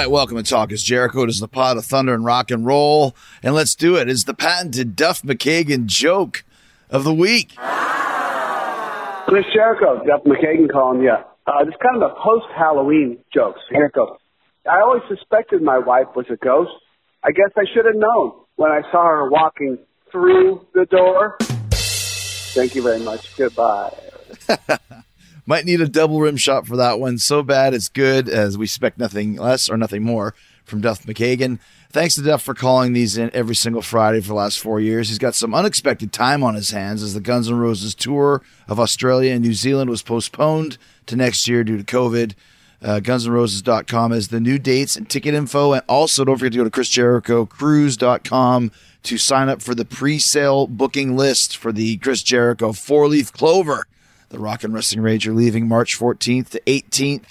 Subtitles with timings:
[0.00, 1.24] right, welcome to Talk is Jericho.
[1.24, 3.14] It is the pod of thunder and rock and roll.
[3.42, 4.08] And let's do it.
[4.08, 6.42] It's the patented Duff McKagan joke
[6.88, 7.50] of the week.
[9.28, 11.12] Chris Jericho, Duff McKagan calling you.
[11.12, 13.56] Uh, this kind of a post-Halloween joke.
[13.56, 14.16] So here it goes.
[14.66, 16.72] I always suspected my wife was a ghost.
[17.22, 19.76] I guess I should have known when I saw her walking
[20.10, 21.36] through the door.
[22.54, 23.36] Thank you very much.
[23.36, 23.94] Goodbye.
[25.46, 27.18] Might need a double rim shot for that one.
[27.18, 31.58] So bad it's good, as we expect nothing less or nothing more from Duff McKagan.
[31.90, 35.08] Thanks to Duff for calling these in every single Friday for the last four years.
[35.08, 38.78] He's got some unexpected time on his hands as the Guns N' Roses tour of
[38.78, 42.34] Australia and New Zealand was postponed to next year due to COVID.
[42.82, 45.72] Uh, GunsN'Roses.com is the new dates and ticket info.
[45.72, 48.72] And also, don't forget to go to ChrisJerichoCruise.com
[49.02, 53.32] to sign up for the pre sale booking list for the Chris Jericho four leaf
[53.32, 53.86] clover.
[54.30, 57.24] The Rock and Wrestling Rager leaving March 14th to 18th,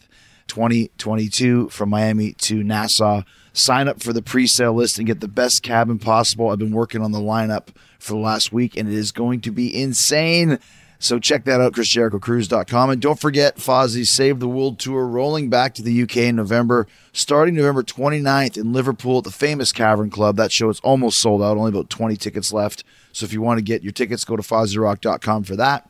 [0.47, 3.23] 2022 from Miami to Nassau.
[3.53, 6.49] Sign up for the pre sale list and get the best cabin possible.
[6.49, 9.51] I've been working on the lineup for the last week and it is going to
[9.51, 10.59] be insane.
[11.01, 12.89] So check that out, ChrisJerichoCruise.com.
[12.89, 16.85] And don't forget Fozzy's Save the World Tour rolling back to the UK in November,
[17.13, 20.35] starting November 29th in Liverpool at the famous Cavern Club.
[20.35, 22.83] That show is almost sold out, only about 20 tickets left.
[23.13, 25.89] So if you want to get your tickets, go to FozzyRock.com for that.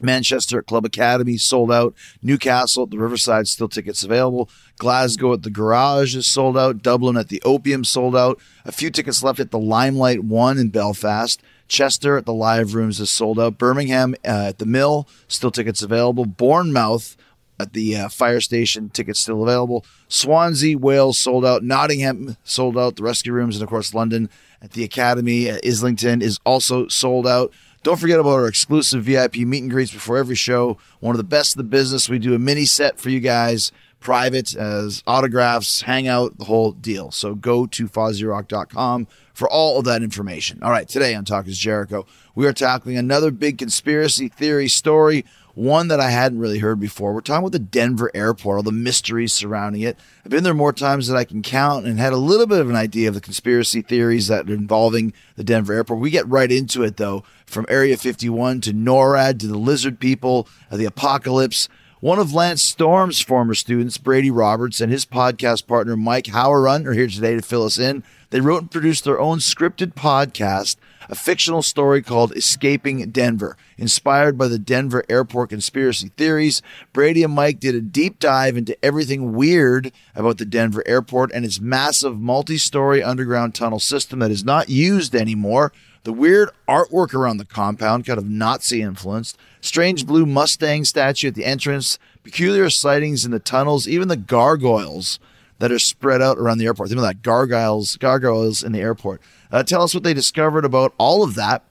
[0.00, 1.94] Manchester at Club Academy sold out.
[2.22, 4.50] Newcastle at the Riverside still tickets available.
[4.78, 6.82] Glasgow at the Garage is sold out.
[6.82, 8.38] Dublin at the Opium sold out.
[8.64, 11.40] A few tickets left at the Limelight One in Belfast.
[11.68, 13.58] Chester at the Live Rooms is sold out.
[13.58, 16.24] Birmingham uh, at the Mill still tickets available.
[16.24, 17.16] Bournemouth
[17.58, 19.84] at the uh, fire station tickets still available.
[20.08, 21.64] Swansea, Wales sold out.
[21.64, 22.96] Nottingham sold out.
[22.96, 24.28] The Rescue Rooms and of course London
[24.62, 27.52] at the Academy at Islington is also sold out.
[27.86, 30.76] Don't forget about our exclusive VIP meet and greets before every show.
[30.98, 32.08] One of the best in the business.
[32.08, 33.70] We do a mini set for you guys,
[34.00, 37.12] private as autographs, hangout, the whole deal.
[37.12, 40.64] So go to FozzyRock.com for all of that information.
[40.64, 45.24] All right, today on Talk is Jericho, we are tackling another big conspiracy theory story,
[45.54, 47.14] one that I hadn't really heard before.
[47.14, 49.96] We're talking about the Denver airport, all the mysteries surrounding it.
[50.24, 52.68] I've been there more times than I can count and had a little bit of
[52.68, 56.00] an idea of the conspiracy theories that are involving the Denver airport.
[56.00, 60.48] We get right into it, though, from Area 51 to NORAD to the lizard people,
[60.70, 61.68] of the apocalypse.
[62.00, 66.92] One of Lance Storm's former students, Brady Roberts, and his podcast partner, Mike Hauerund, are
[66.92, 68.04] here today to fill us in.
[68.30, 70.76] They wrote and produced their own scripted podcast,
[71.08, 73.56] a fictional story called Escaping Denver.
[73.78, 76.62] Inspired by the Denver airport conspiracy theories,
[76.92, 81.44] Brady and Mike did a deep dive into everything weird about the Denver airport and
[81.44, 85.72] its massive multi story underground tunnel system that is not used anymore.
[86.04, 91.34] The weird artwork around the compound, kind of Nazi influenced, strange blue Mustang statue at
[91.34, 95.18] the entrance, peculiar sightings in the tunnels, even the gargoyles
[95.58, 96.88] that are spread out around the airport.
[96.88, 99.20] Think of that gargoyles, gargoyles in the airport.
[99.50, 101.62] Uh, tell us what they discovered about all of that,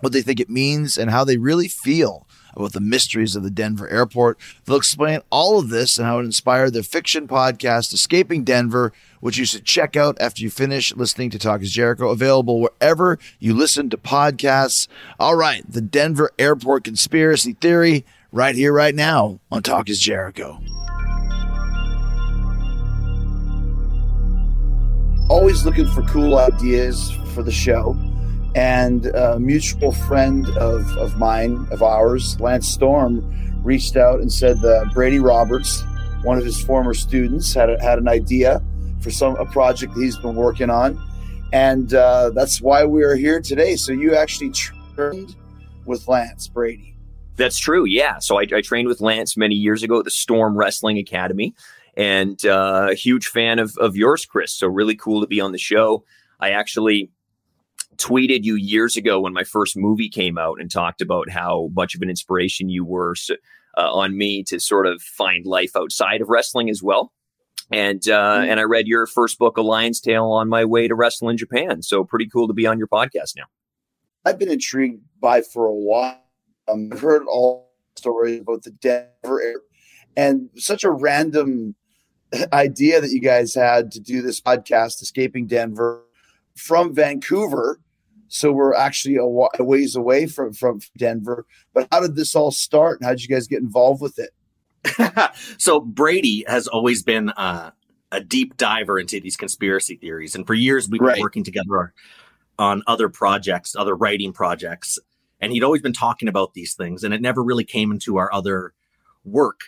[0.00, 3.50] what they think it means, and how they really feel about the mysteries of the
[3.50, 4.38] Denver airport.
[4.64, 9.36] They'll explain all of this and how it inspired their fiction podcast, Escaping Denver, which
[9.36, 13.54] you should check out after you finish listening to Talk is Jericho, available wherever you
[13.54, 14.88] listen to podcasts.
[15.18, 20.60] All right, the Denver airport conspiracy theory, right here, right now on Talk is Jericho.
[25.30, 27.96] Always looking for cool ideas for the show
[28.56, 33.24] and a mutual friend of, of mine, of ours, Lance Storm,
[33.62, 35.84] reached out and said that Brady Roberts,
[36.24, 38.60] one of his former students, had had an idea
[39.00, 41.00] for some a project he's been working on,
[41.52, 43.76] and uh, that's why we are here today.
[43.76, 44.50] So you actually
[44.96, 45.36] trained
[45.84, 46.96] with Lance Brady.
[47.36, 47.84] That's true.
[47.86, 48.18] Yeah.
[48.18, 51.54] So I, I trained with Lance many years ago at the Storm Wrestling Academy,
[51.96, 54.54] and uh, a huge fan of of yours, Chris.
[54.54, 56.04] So really cool to be on the show.
[56.38, 57.10] I actually
[57.96, 61.94] tweeted you years ago when my first movie came out and talked about how much
[61.94, 63.14] of an inspiration you were
[63.76, 67.12] uh, on me to sort of find life outside of wrestling as well.
[67.70, 68.50] And uh, mm-hmm.
[68.50, 71.36] and I read your first book, A Lion's Tale, on my way to wrestle in
[71.36, 71.82] Japan.
[71.82, 73.44] So pretty cool to be on your podcast now.
[74.24, 76.22] I've been intrigued by for a while.
[76.68, 79.60] Um, I've heard all stories about the Denver air
[80.16, 81.74] and such a random
[82.52, 86.04] idea that you guys had to do this podcast, Escaping Denver,
[86.54, 87.80] from Vancouver
[88.30, 91.44] so we're actually a, a ways away from from Denver.
[91.74, 94.30] But how did this all start, and how did you guys get involved with it?
[95.58, 97.72] so Brady has always been uh,
[98.12, 101.16] a deep diver into these conspiracy theories, and for years we've right.
[101.16, 101.92] been working together
[102.56, 104.96] on other projects, other writing projects,
[105.40, 108.32] and he'd always been talking about these things, and it never really came into our
[108.32, 108.72] other
[109.24, 109.60] work.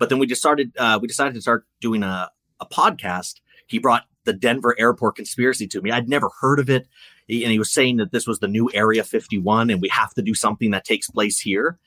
[0.00, 0.72] But then we just started.
[0.76, 2.30] Uh, we decided to start doing a
[2.60, 5.90] a podcast, he brought the Denver airport conspiracy to me.
[5.90, 6.86] I'd never heard of it.
[7.28, 10.22] And he was saying that this was the new Area 51 and we have to
[10.22, 11.78] do something that takes place here.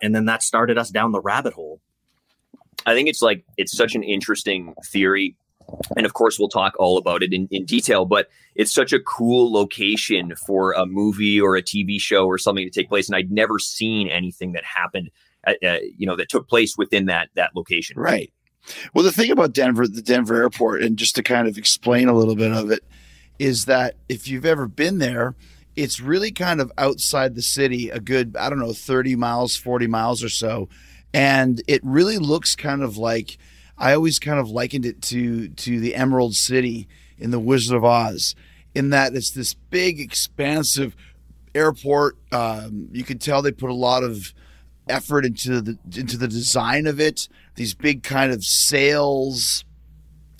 [0.00, 1.80] And then that started us down the rabbit hole.
[2.86, 5.36] I think it's like, it's such an interesting theory.
[5.96, 9.00] And of course, we'll talk all about it in, in detail, but it's such a
[9.00, 13.08] cool location for a movie or a TV show or something to take place.
[13.08, 15.10] And I'd never seen anything that happened,
[15.46, 17.98] uh, you know, that took place within that, that location.
[17.98, 18.32] Right.
[18.94, 22.14] Well, the thing about Denver, the Denver airport, and just to kind of explain a
[22.14, 22.82] little bit of it,
[23.38, 25.34] is that if you've ever been there,
[25.76, 29.86] it's really kind of outside the city, a good, I don't know, 30 miles, 40
[29.86, 30.68] miles or so.
[31.12, 33.38] And it really looks kind of like,
[33.76, 36.88] I always kind of likened it to to the Emerald City
[37.18, 38.34] in the Wizard of Oz,
[38.74, 40.94] in that it's this big, expansive
[41.54, 42.16] airport.
[42.32, 44.32] Um, you can tell they put a lot of
[44.88, 47.28] effort into the into the design of it.
[47.54, 49.64] These big kind of sails,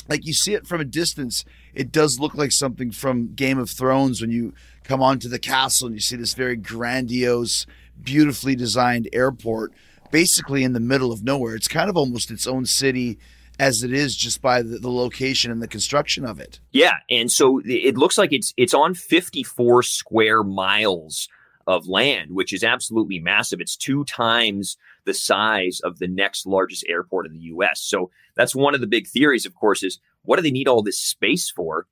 [0.08, 1.44] like you see it from a distance,
[1.74, 5.86] it does look like something from Game of Thrones when you come onto the castle
[5.86, 7.66] and you see this very grandiose,
[8.02, 9.72] beautifully designed airport,
[10.10, 11.54] basically in the middle of nowhere.
[11.54, 13.18] It's kind of almost its own city
[13.58, 16.58] as it is just by the, the, location and the construction of it.
[16.72, 21.28] Yeah, and so it looks like it's it's on 54 square miles
[21.66, 23.60] of land, which is absolutely massive.
[23.60, 27.80] It's two times the size of the next largest airport in the US.
[27.80, 30.82] So that's one of the big theories, of course, is what do they need all
[30.82, 31.86] this space for?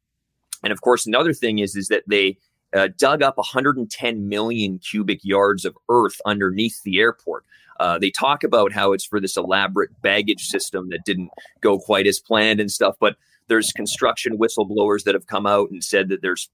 [0.63, 2.39] And of course, another thing is, is that they
[2.75, 7.45] uh, dug up 110 million cubic yards of earth underneath the airport.
[7.81, 11.31] Uh, they talk about how it's for this elaborate baggage system that didn't
[11.61, 13.17] go quite as planned and stuff, but
[13.49, 16.49] there's construction whistleblowers that have come out and said that there's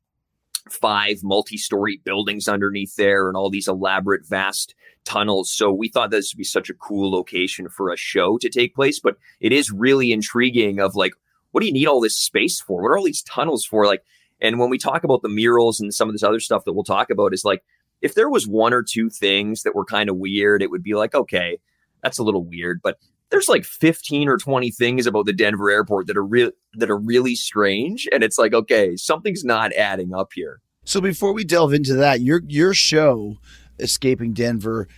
[0.72, 4.74] five multi-story buildings underneath there and all these elaborate vast
[5.04, 5.52] tunnels.
[5.52, 8.74] So we thought this would be such a cool location for a show to take
[8.74, 11.12] place but it is really intriguing of like
[11.50, 12.82] what do you need all this space for?
[12.82, 13.86] What are all these tunnels for?
[13.86, 14.02] Like
[14.40, 16.84] and when we talk about the murals and some of this other stuff that we'll
[16.84, 17.62] talk about is like
[18.00, 20.94] if there was one or two things that were kind of weird it would be
[20.94, 21.58] like okay
[22.02, 22.98] that's a little weird but
[23.30, 26.98] there's like 15 or 20 things about the Denver airport that are real that are
[26.98, 30.60] really strange and it's like okay something's not adding up here.
[30.84, 33.36] So before we delve into that your your show
[33.78, 34.88] escaping Denver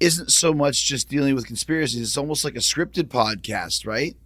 [0.00, 4.16] isn't so much just dealing with conspiracies it's almost like a scripted podcast right?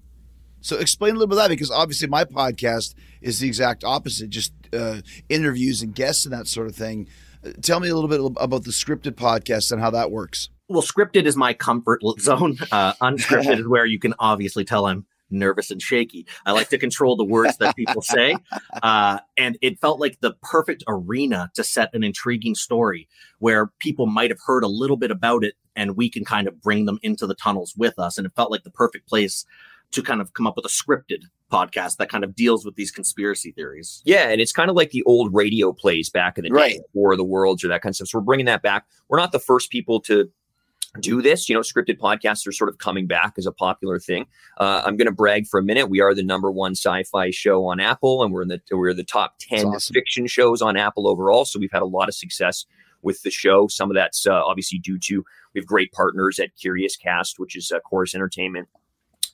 [0.61, 4.31] So explain a little bit of that because obviously my podcast is the exact opposite
[4.31, 7.09] just uh, interviews and guests and that sort of thing.
[7.45, 10.83] Uh, tell me a little bit about the scripted podcast and how that works well,
[10.83, 12.59] scripted is my comfort zone.
[12.71, 16.27] Uh, unscripted is where you can obviously tell I'm nervous and shaky.
[16.47, 18.37] I like to control the words that people say.
[18.83, 24.07] Uh, and it felt like the perfect arena to set an intriguing story where people
[24.07, 26.99] might have heard a little bit about it and we can kind of bring them
[27.03, 28.19] into the tunnels with us.
[28.19, 29.45] And it felt like the perfect place
[29.93, 32.91] to kind of come up with a scripted podcast that kind of deals with these
[32.91, 34.03] conspiracy theories.
[34.05, 36.77] Yeah, and it's kind of like the old radio plays back in the right.
[36.77, 38.09] day, War of the Worlds or that kind of stuff.
[38.09, 38.87] So we're bringing that back.
[39.09, 40.31] We're not the first people to
[41.01, 41.49] do this.
[41.49, 44.27] You know, scripted podcasts are sort of coming back as a popular thing.
[44.59, 45.89] Uh, I'm going to brag for a minute.
[45.89, 49.05] We are the number one sci-fi show on Apple, and we're in the we're the
[49.05, 49.95] top ten awesome.
[49.95, 51.45] fiction shows on Apple overall.
[51.45, 52.67] So we've had a lot of success
[53.03, 53.69] with the show.
[53.69, 57.57] Some of that's uh, obviously due to we have great partners at Curious Cast, which
[57.57, 58.69] is uh, Corus Entertainment.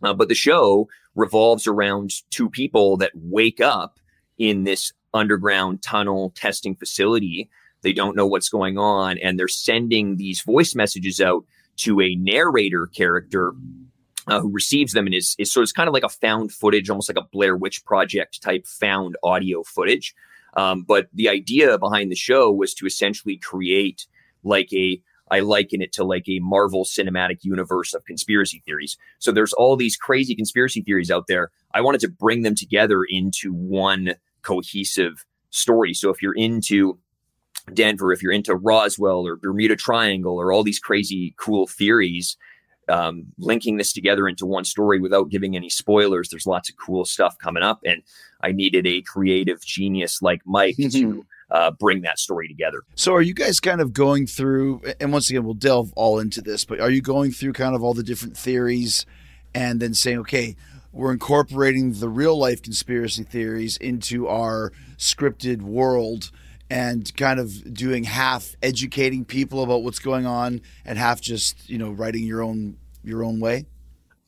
[0.03, 3.99] Uh, but the show revolves around two people that wake up
[4.39, 7.51] in this underground tunnel testing facility
[7.83, 11.45] they don't know what's going on, and they're sending these voice messages out
[11.79, 13.53] to a narrator character
[14.27, 16.91] uh, who receives them and is, is so it's kind of like a found footage,
[16.91, 20.15] almost like a Blair Witch Project type found audio footage.
[20.55, 24.07] Um, but the idea behind the show was to essentially create
[24.43, 28.97] like a I liken it to like a Marvel cinematic universe of conspiracy theories.
[29.19, 31.51] So there's all these crazy conspiracy theories out there.
[31.75, 35.93] I wanted to bring them together into one cohesive story.
[35.93, 36.99] So if you're into
[37.75, 42.37] Denver, if you're into Roswell or Bermuda Triangle or all these crazy cool theories,
[42.89, 47.05] um, linking this together into one story without giving any spoilers, there's lots of cool
[47.05, 47.81] stuff coming up.
[47.85, 48.03] And
[48.43, 52.83] I needed a creative genius like Mike to uh, bring that story together.
[52.95, 56.41] So, are you guys kind of going through, and once again, we'll delve all into
[56.41, 59.07] this, but are you going through kind of all the different theories
[59.55, 60.57] and then saying, okay,
[60.93, 66.31] we're incorporating the real life conspiracy theories into our scripted world?
[66.71, 71.79] And kind of doing half educating people about what's going on and half just you
[71.79, 73.67] know writing your own your own way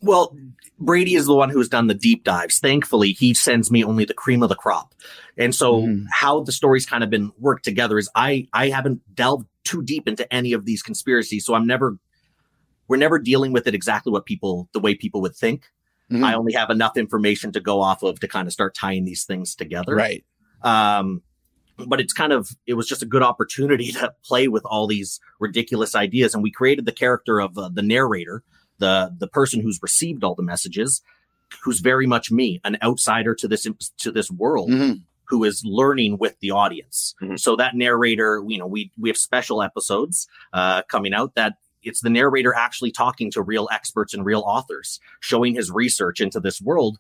[0.03, 0.35] well
[0.79, 4.15] brady is the one who's done the deep dives thankfully he sends me only the
[4.15, 4.95] cream of the crop
[5.37, 6.05] and so mm.
[6.13, 10.09] how the story's kind of been worked together is i i haven't delved too deep
[10.09, 11.99] into any of these conspiracies so i'm never
[12.89, 15.65] we're never dealing with it exactly what people the way people would think
[16.11, 16.25] Mm-hmm.
[16.25, 19.25] I only have enough information to go off of to kind of start tying these
[19.25, 19.95] things together.
[19.95, 20.25] Right.
[20.63, 21.23] Um,
[21.87, 25.21] but it's kind of it was just a good opportunity to play with all these
[25.39, 28.43] ridiculous ideas and we created the character of uh, the narrator
[28.79, 31.03] the the person who's received all the messages
[31.63, 33.67] who's very much me an outsider to this
[33.99, 34.95] to this world mm-hmm.
[35.25, 37.37] who is learning with the audience mm-hmm.
[37.37, 42.01] so that narrator you know we we have special episodes uh, coming out that it's
[42.03, 46.61] the narrator actually talking to real experts and real authors showing his research into this
[46.61, 46.99] world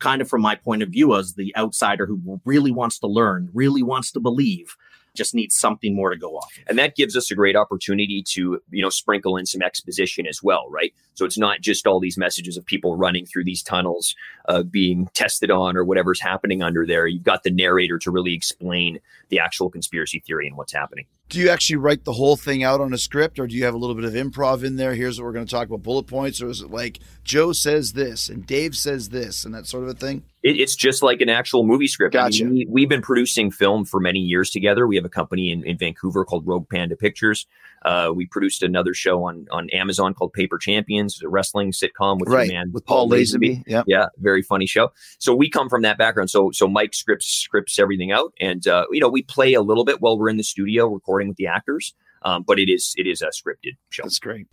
[0.00, 3.50] kind of from my point of view as the outsider who really wants to learn,
[3.54, 4.76] really wants to believe,
[5.14, 6.52] just needs something more to go off.
[6.66, 10.42] And that gives us a great opportunity to, you know, sprinkle in some exposition as
[10.42, 10.94] well, right?
[11.14, 14.14] So it's not just all these messages of people running through these tunnels,
[14.48, 17.06] uh, being tested on or whatever's happening under there.
[17.06, 21.38] You've got the narrator to really explain the actual conspiracy theory and what's happening do
[21.38, 23.78] you actually write the whole thing out on a script or do you have a
[23.78, 26.42] little bit of improv in there here's what we're going to talk about bullet points
[26.42, 29.88] or is it like joe says this and dave says this and that sort of
[29.88, 32.44] a thing it, it's just like an actual movie script gotcha.
[32.44, 35.50] I mean, we, have been producing film for many years together we have a company
[35.50, 37.46] in, in vancouver called rogue panda pictures
[37.82, 42.28] uh, we produced another show on on Amazon called Paper Champions, a wrestling sitcom with
[42.28, 42.48] right.
[42.48, 43.64] man with Paul, Paul Lazenby.
[43.66, 44.92] Yeah, yeah, very funny show.
[45.18, 46.30] So we come from that background.
[46.30, 49.84] So so Mike scripts scripts everything out, and uh, you know we play a little
[49.84, 53.06] bit while we're in the studio recording with the actors, um, but it is it
[53.06, 54.02] is a scripted show.
[54.02, 54.46] That's great.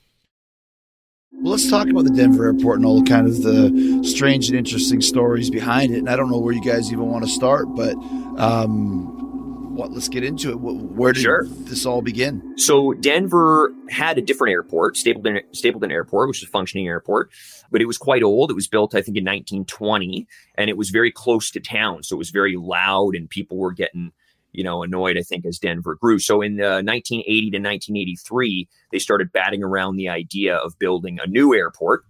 [1.31, 5.01] Well, let's talk about the Denver airport and all kind of the strange and interesting
[5.01, 6.00] stories behind it.
[6.00, 7.93] And I don't know where you guys even want to start, but
[8.39, 9.17] um,
[9.77, 10.55] what, let's get into it.
[10.55, 11.45] Where did sure.
[11.45, 12.57] this all begin?
[12.57, 17.29] So Denver had a different airport, Stapleton, Stapleton Airport, which is a functioning airport,
[17.71, 18.50] but it was quite old.
[18.50, 22.15] It was built, I think, in 1920, and it was very close to town, so
[22.15, 24.12] it was very loud, and people were getting
[24.51, 26.20] you know, annoyed, I think, as Denver grew.
[26.20, 31.27] So in uh, 1980 to 1983, they started batting around the idea of building a
[31.27, 32.04] new airport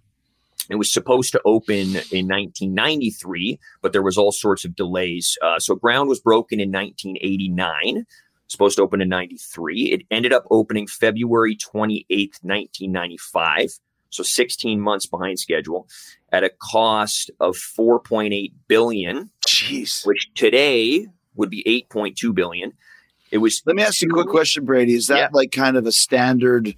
[0.70, 5.38] it was supposed to open in 1993, but there was all sorts of delays.
[5.42, 8.06] Uh, so ground was broken in 1989
[8.48, 9.92] supposed to open in 93.
[9.92, 13.78] It ended up opening February 28th, 1995.
[14.10, 15.86] So 16 months behind schedule
[16.32, 19.30] at a cost of 4.8 billion.
[19.46, 20.06] Jeez.
[20.06, 22.74] Which today would be 8.2 billion.
[23.30, 24.94] It was Let me ask you a quick question, Brady.
[24.94, 25.28] Is that yeah.
[25.32, 26.74] like kind of a standard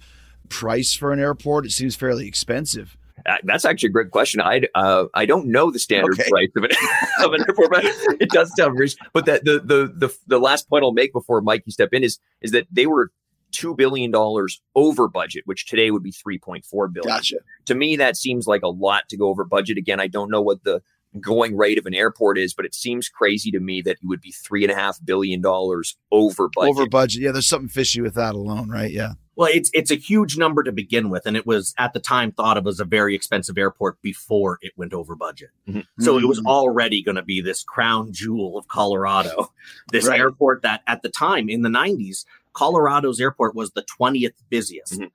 [0.49, 1.65] price for an airport?
[1.65, 2.97] It seems fairly expensive.
[3.25, 4.41] Uh, that's actually a great question.
[4.41, 6.29] I uh, I don't know the standard okay.
[6.29, 6.71] price of an,
[7.23, 7.85] of an airport, but
[8.19, 8.95] it does sound rich.
[9.13, 12.03] But that the, the the the last point I'll make before Mike you step in
[12.03, 13.11] is is that they were
[13.51, 17.15] two billion dollars over budget, which today would be three point four billion.
[17.15, 17.37] Gotcha.
[17.65, 19.77] To me, that seems like a lot to go over budget.
[19.77, 20.81] Again, I don't know what the
[21.19, 24.21] going rate of an airport is, but it seems crazy to me that you would
[24.21, 26.69] be three and a half billion dollars over budget.
[26.69, 27.31] Over budget, yeah.
[27.31, 28.91] There's something fishy with that alone, right?
[28.91, 29.13] Yeah.
[29.35, 32.31] Well, it's it's a huge number to begin with, and it was at the time
[32.31, 35.49] thought of as a very expensive airport before it went over budget.
[35.67, 35.79] Mm-hmm.
[36.03, 36.47] So it was mm-hmm.
[36.47, 39.51] already going to be this crown jewel of Colorado,
[39.91, 40.19] this right.
[40.19, 44.93] airport that at the time in the '90s, Colorado's airport was the 20th busiest.
[44.93, 45.05] Mm-hmm.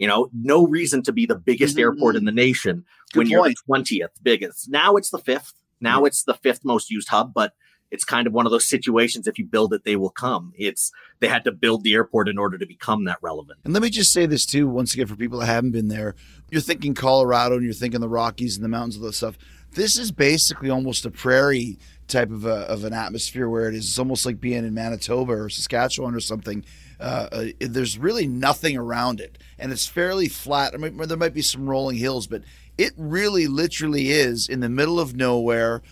[0.00, 1.82] You know, no reason to be the biggest mm-hmm.
[1.82, 3.58] airport in the nation Good when point.
[3.68, 4.70] you're the 20th biggest.
[4.70, 5.52] Now it's the fifth.
[5.78, 6.06] Now mm-hmm.
[6.06, 7.52] it's the fifth most used hub, but
[7.90, 10.92] it's kind of one of those situations if you build it they will come it's
[11.18, 13.90] they had to build the airport in order to become that relevant and let me
[13.90, 16.14] just say this too once again for people that haven't been there
[16.50, 19.36] you're thinking colorado and you're thinking the rockies and the mountains and the stuff
[19.72, 21.78] this is basically almost a prairie
[22.08, 25.32] type of, a, of an atmosphere where it is it's almost like being in manitoba
[25.32, 26.64] or saskatchewan or something
[27.00, 31.34] uh, uh, there's really nothing around it and it's fairly flat I mean, there might
[31.34, 32.42] be some rolling hills but
[32.76, 35.82] it really literally is in the middle of nowhere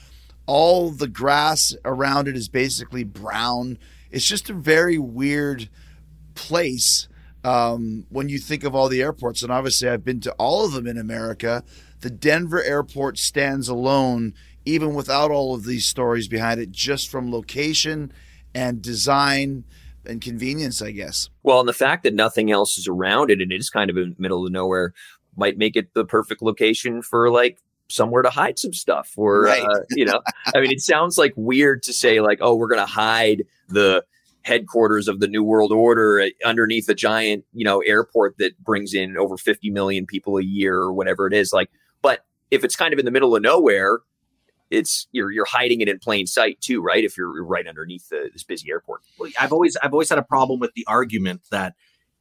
[0.49, 3.79] all the grass around it is basically brown.
[4.11, 5.69] It's just a very weird
[6.35, 7.07] place
[7.45, 9.43] um, when you think of all the airports.
[9.43, 11.63] And obviously, I've been to all of them in America.
[12.01, 14.33] The Denver airport stands alone,
[14.65, 18.11] even without all of these stories behind it, just from location
[18.55, 19.65] and design
[20.09, 21.29] and convenience, I guess.
[21.43, 23.97] Well, and the fact that nothing else is around it and it is kind of
[23.97, 24.95] in the middle of nowhere
[25.37, 29.63] might make it the perfect location for like somewhere to hide some stuff or right.
[29.63, 30.21] uh, you know
[30.55, 34.05] i mean it sounds like weird to say like oh we're going to hide the
[34.43, 39.17] headquarters of the new world order underneath a giant you know airport that brings in
[39.17, 41.71] over 50 million people a year or whatever it is like
[42.03, 44.01] but if it's kind of in the middle of nowhere
[44.71, 48.29] it's you're you're hiding it in plain sight too right if you're right underneath the,
[48.33, 51.75] this busy airport well, i've always i've always had a problem with the argument that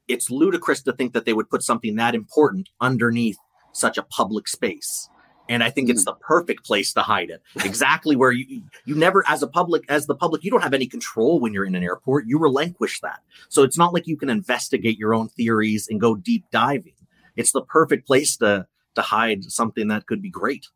[0.07, 3.37] it's ludicrous to think that they would put something that important underneath
[3.73, 5.09] such a public space
[5.49, 6.05] and I think it's mm.
[6.05, 7.41] the perfect place to hide it.
[7.67, 10.87] Exactly where you you never as a public as the public you don't have any
[10.87, 12.25] control when you're in an airport.
[12.27, 13.19] You relinquish that.
[13.49, 16.93] So it's not like you can investigate your own theories and go deep diving.
[17.35, 20.67] It's the perfect place to to hide something that could be great.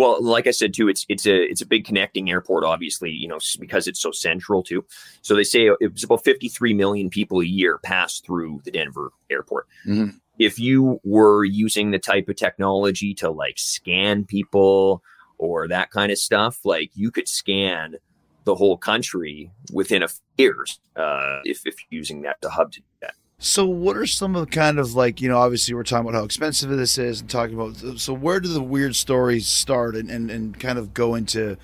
[0.00, 2.64] Well, like I said too, it's it's a it's a big connecting airport.
[2.64, 4.82] Obviously, you know because it's so central too.
[5.20, 9.10] So they say it was about 53 million people a year pass through the Denver
[9.30, 9.66] airport.
[9.86, 10.16] Mm-hmm.
[10.38, 15.02] If you were using the type of technology to like scan people
[15.36, 17.96] or that kind of stuff, like you could scan
[18.44, 22.80] the whole country within a few years uh, if if using that to hub to
[22.80, 23.16] do that.
[23.42, 26.18] So, what are some of the kind of like, you know, obviously we're talking about
[26.18, 30.10] how expensive this is and talking about, so where do the weird stories start and,
[30.10, 31.56] and, and kind of go into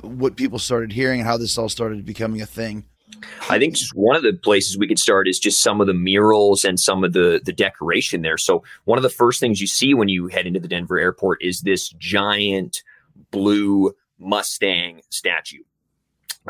[0.00, 2.86] what people started hearing and how this all started becoming a thing?
[3.50, 5.92] I think just one of the places we could start is just some of the
[5.92, 8.38] murals and some of the the decoration there.
[8.38, 11.42] So one of the first things you see when you head into the Denver airport
[11.42, 12.82] is this giant
[13.30, 15.62] blue Mustang statue,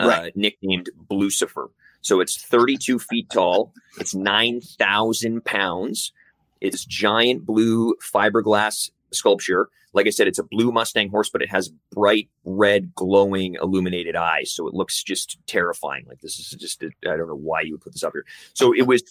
[0.01, 0.29] uh, right.
[0.29, 1.71] uh, nicknamed Blucifer.
[2.03, 3.73] So it's 32 feet tall.
[3.99, 6.13] It's 9,000 pounds.
[6.61, 9.69] It's giant blue fiberglass sculpture.
[9.95, 14.17] Like I said, it's a blue Mustang horse, but it has bright red, glowing, illuminated
[14.17, 14.51] eyes.
[14.51, 16.07] So it looks just terrifying.
[16.09, 18.25] Like this is just, I don't know why you would put this up here.
[18.55, 19.03] So it was,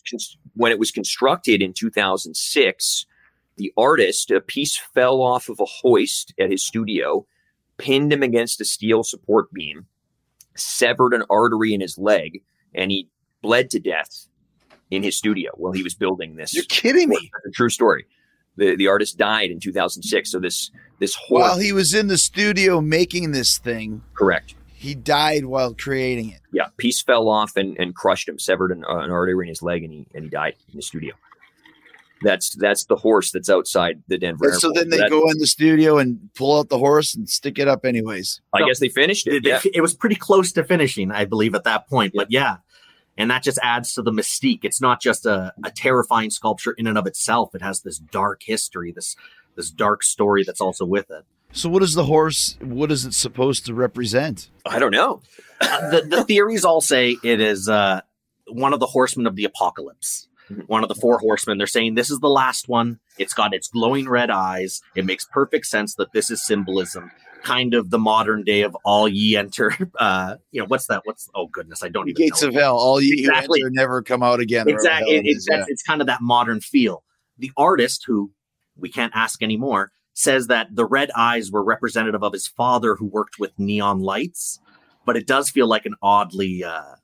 [0.55, 3.05] when it was constructed in 2006,
[3.57, 7.27] the artist, a piece fell off of a hoist at his studio,
[7.77, 9.85] pinned him against a steel support beam,
[10.55, 12.41] severed an artery in his leg,
[12.73, 13.09] and he
[13.41, 14.27] bled to death
[14.89, 16.53] in his studio while he was building this.
[16.53, 17.29] You're kidding me.
[17.33, 18.05] That's a true story.
[18.57, 20.31] The the artist died in 2006.
[20.31, 24.03] So this this horse, while he was in the studio making this thing.
[24.13, 24.55] Correct.
[24.73, 26.39] He died while creating it.
[26.51, 29.61] Yeah, piece fell off and, and crushed him, severed an, uh, an artery in his
[29.61, 31.13] leg, and he and he died in the studio.
[32.23, 34.49] That's that's the horse that's outside the Denver.
[34.49, 37.57] And so then they go in the studio and pull out the horse and stick
[37.57, 38.41] it up anyways.
[38.53, 39.33] I so guess they finished it.
[39.33, 39.59] It, yeah.
[39.73, 42.13] it was pretty close to finishing, I believe, at that point.
[42.13, 42.21] Yeah.
[42.21, 42.57] But yeah,
[43.17, 44.59] and that just adds to the mystique.
[44.63, 47.55] It's not just a, a terrifying sculpture in and of itself.
[47.55, 49.15] It has this dark history, this
[49.55, 51.25] this dark story that's also with it.
[51.53, 52.57] So, what is the horse?
[52.61, 54.49] What is it supposed to represent?
[54.65, 55.21] I don't know.
[55.59, 58.01] uh, the, the theories all say it is uh,
[58.47, 60.27] one of the horsemen of the apocalypse
[60.67, 61.57] one of the four horsemen.
[61.57, 62.99] They're saying this is the last one.
[63.17, 64.81] It's got its glowing red eyes.
[64.95, 67.11] It makes perfect sense that this is symbolism,
[67.43, 69.75] kind of the modern day of all ye enter.
[69.99, 71.01] Uh, you know, what's that?
[71.05, 72.23] What's oh goodness, I don't even.
[72.23, 72.47] Gates know.
[72.47, 73.61] of hell, all ye exactly.
[73.61, 74.67] enter never come out again.
[74.67, 75.65] Exactly, it, it's, yeah.
[75.67, 77.03] it's kind of that modern feel.
[77.37, 78.31] The artist, who
[78.75, 83.05] we can't ask anymore, says that the red eyes were representative of his father, who
[83.05, 84.59] worked with neon lights.
[85.05, 86.63] But it does feel like an oddly.
[86.63, 86.95] Uh,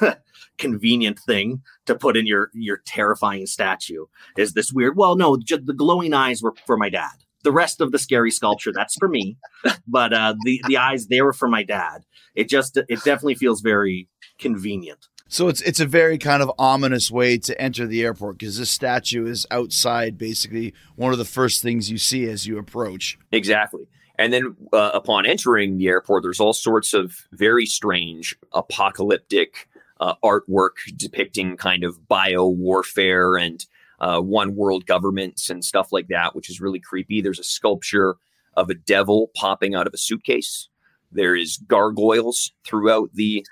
[0.58, 5.66] convenient thing to put in your your terrifying statue is this weird well no just
[5.66, 7.12] the glowing eyes were for my dad.
[7.42, 9.36] The rest of the scary sculpture that's for me.
[9.86, 12.04] But uh the the eyes they were for my dad.
[12.34, 15.08] It just it definitely feels very convenient.
[15.28, 18.70] So it's it's a very kind of ominous way to enter the airport because this
[18.70, 23.18] statue is outside basically one of the first things you see as you approach.
[23.32, 23.88] Exactly.
[24.16, 29.68] And then uh, upon entering the airport, there's all sorts of very strange, apocalyptic
[30.04, 33.64] uh, artwork depicting kind of bio warfare and
[34.00, 37.22] uh, one world governments and stuff like that, which is really creepy.
[37.22, 38.16] There's a sculpture
[38.54, 40.68] of a devil popping out of a suitcase.
[41.10, 43.46] There is gargoyles throughout the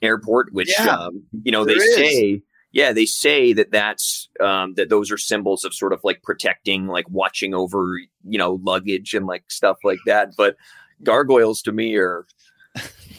[0.00, 1.94] airport, which yeah, um, you know they is.
[1.96, 2.42] say.
[2.70, 6.86] Yeah, they say that that's um, that those are symbols of sort of like protecting,
[6.86, 10.36] like watching over, you know, luggage and like stuff like that.
[10.36, 10.56] But
[11.02, 12.26] gargoyles to me are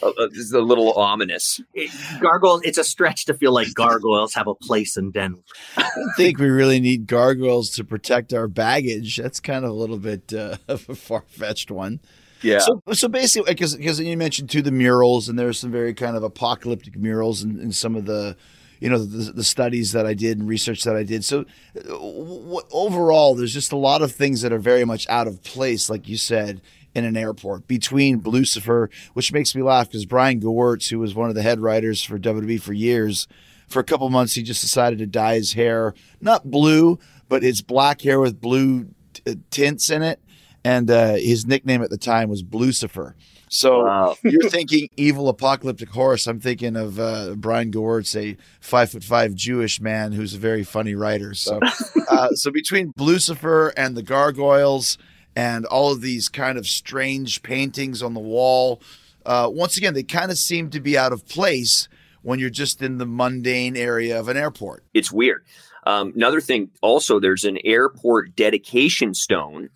[0.01, 1.61] Uh, uh, is a little ominous.
[1.73, 2.61] It, gargoyles.
[2.63, 5.41] It's a stretch to feel like gargoyles have a place in Denver.
[5.75, 9.17] I think we really need gargoyles to protect our baggage.
[9.17, 11.99] That's kind of a little bit uh, of a far fetched one.
[12.41, 12.59] Yeah.
[12.59, 16.15] So, so basically, because because you mentioned too the murals, and there's some very kind
[16.15, 18.37] of apocalyptic murals in, in some of the,
[18.79, 21.25] you know, the, the, studies that I did and research that I did.
[21.25, 25.27] So, uh, w- overall, there's just a lot of things that are very much out
[25.27, 26.61] of place, like you said,
[26.97, 31.29] in an airport between Blucifer, which makes me laugh because Brian Gewirtz, who was one
[31.29, 33.27] of the head writers for WWE for years,
[33.67, 36.97] for a couple months he just decided to dye his hair not blue,
[37.29, 40.19] but his black hair with blue t- uh, tints in it,
[40.63, 43.13] and uh, his nickname at the time was Blucifer.
[43.49, 44.15] So wow.
[44.23, 46.27] you're thinking evil apocalyptic horse.
[46.27, 50.63] I'm thinking of uh, Brian Gewirtz, a five foot five Jewish man who's a very
[50.63, 51.33] funny writer.
[51.33, 51.59] So,
[52.09, 54.97] uh, so between Blucifer and the gargoyles
[55.37, 58.81] and all of these kind of strange paintings on the wall.
[59.23, 61.87] Uh, once again, they kind of seem to be out of place
[62.23, 64.83] when you're just in the mundane area of an airport.
[64.95, 65.45] It's weird.
[65.85, 69.69] Um, another thing, also, there's an airport dedication stone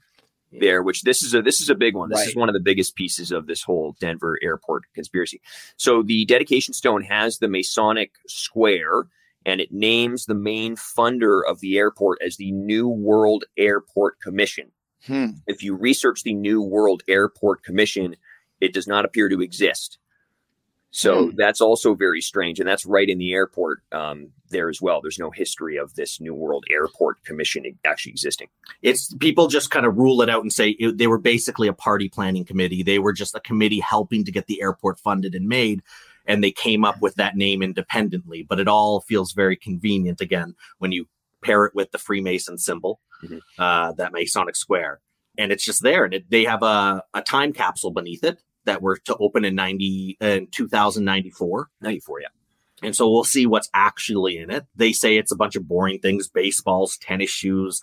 [0.52, 2.10] there, which this is a this is a big one.
[2.10, 2.28] This right.
[2.30, 5.42] is one of the biggest pieces of this whole Denver airport conspiracy.
[5.78, 9.04] So the dedication stone has the Masonic square,
[9.46, 14.72] and it names the main funder of the airport as the New World Airport Commission.
[15.08, 15.28] Hmm.
[15.48, 18.16] If you research the New World Airport Commission,
[18.60, 19.98] it does not appear to exist.
[20.94, 21.36] So Hmm.
[21.38, 25.00] that's also very strange, and that's right in the airport um, there as well.
[25.02, 28.50] There's no history of this New World Airport Commission actually existing.
[28.82, 31.74] It's people just kind of rule it out and say it, they were basically a
[31.74, 32.84] party planning committee.
[32.84, 35.82] They were just a committee helping to get the airport funded and made.
[36.28, 40.56] And they came up with that name independently, but it all feels very convenient again
[40.78, 41.08] when you
[41.42, 43.40] pair it with the Freemason symbol, Mhm.
[43.60, 45.00] uh, that Masonic square.
[45.38, 46.04] And it's just there.
[46.06, 49.56] And it, they have a, a time capsule beneath it that were to open in
[49.56, 51.70] 90, in 2094.
[51.82, 52.28] 94, yeah.
[52.84, 54.66] And so we'll see what's actually in it.
[54.76, 57.82] They say it's a bunch of boring things baseballs, tennis shoes,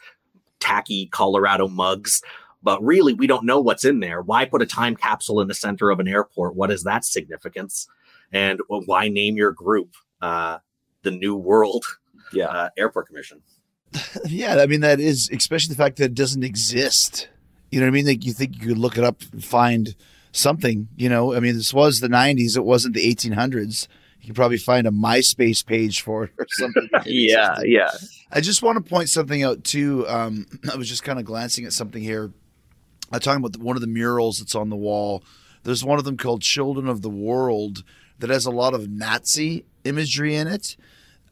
[0.60, 2.20] tacky Colorado mugs.
[2.62, 4.20] But really, we don't know what's in there.
[4.20, 6.56] Why put a time capsule in the center of an airport?
[6.56, 7.86] What is that significance?
[8.32, 10.58] And why name your group uh,
[11.02, 11.84] the New World
[12.32, 12.46] Yeah.
[12.48, 13.40] uh, Airport Commission?
[14.26, 17.28] Yeah, I mean that is especially the fact that it doesn't exist.
[17.70, 18.06] You know what I mean?
[18.06, 19.94] Like you think you could look it up and find
[20.32, 20.88] something.
[20.96, 22.56] You know, I mean this was the '90s.
[22.56, 23.88] It wasn't the 1800s.
[24.20, 26.88] You could probably find a MySpace page for it or something.
[27.06, 27.90] Yeah, yeah.
[28.30, 30.06] I just want to point something out too.
[30.08, 32.32] Um, I was just kind of glancing at something here.
[33.10, 35.22] I'm talking about one of the murals that's on the wall.
[35.62, 37.84] There's one of them called "Children of the World"
[38.18, 40.76] that has a lot of Nazi imagery in it,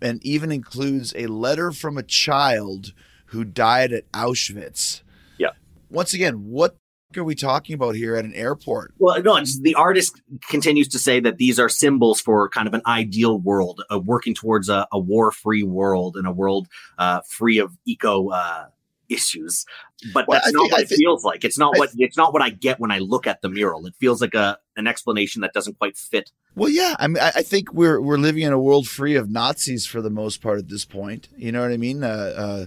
[0.01, 2.93] and even includes a letter from a child
[3.27, 5.03] who died at Auschwitz.
[5.39, 5.51] Yeah.
[5.91, 6.77] Once again, what
[7.17, 8.93] are we talking about here at an airport?
[8.99, 12.83] Well, no, the artist continues to say that these are symbols for kind of an
[12.87, 17.77] ideal world, uh, working towards a, a war-free world and a world uh, free of
[17.87, 18.67] eco uh,
[19.09, 19.65] issues.
[20.13, 21.45] But Well, that's I not think- what I it think- feels like.
[21.45, 23.87] It's not I what it's not what I get when I look at the mural.
[23.87, 26.31] It feels like a an explanation that doesn't quite fit.
[26.57, 29.31] Well, yeah, I mean, I I think we're we're living in a world free of
[29.31, 31.29] Nazis for the most part at this point.
[31.37, 32.03] You know what I mean?
[32.03, 32.67] Uh, uh,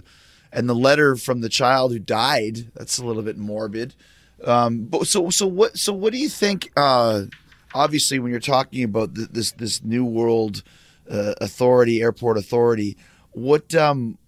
[0.52, 3.94] and the letter from the child who died—that's a little bit morbid.
[4.44, 6.70] Um, but so so what so what do you think?
[6.76, 7.24] Uh,
[7.74, 10.62] obviously, when you're talking about th- this this new world
[11.10, 12.96] uh, authority, airport authority,
[13.32, 14.18] what um,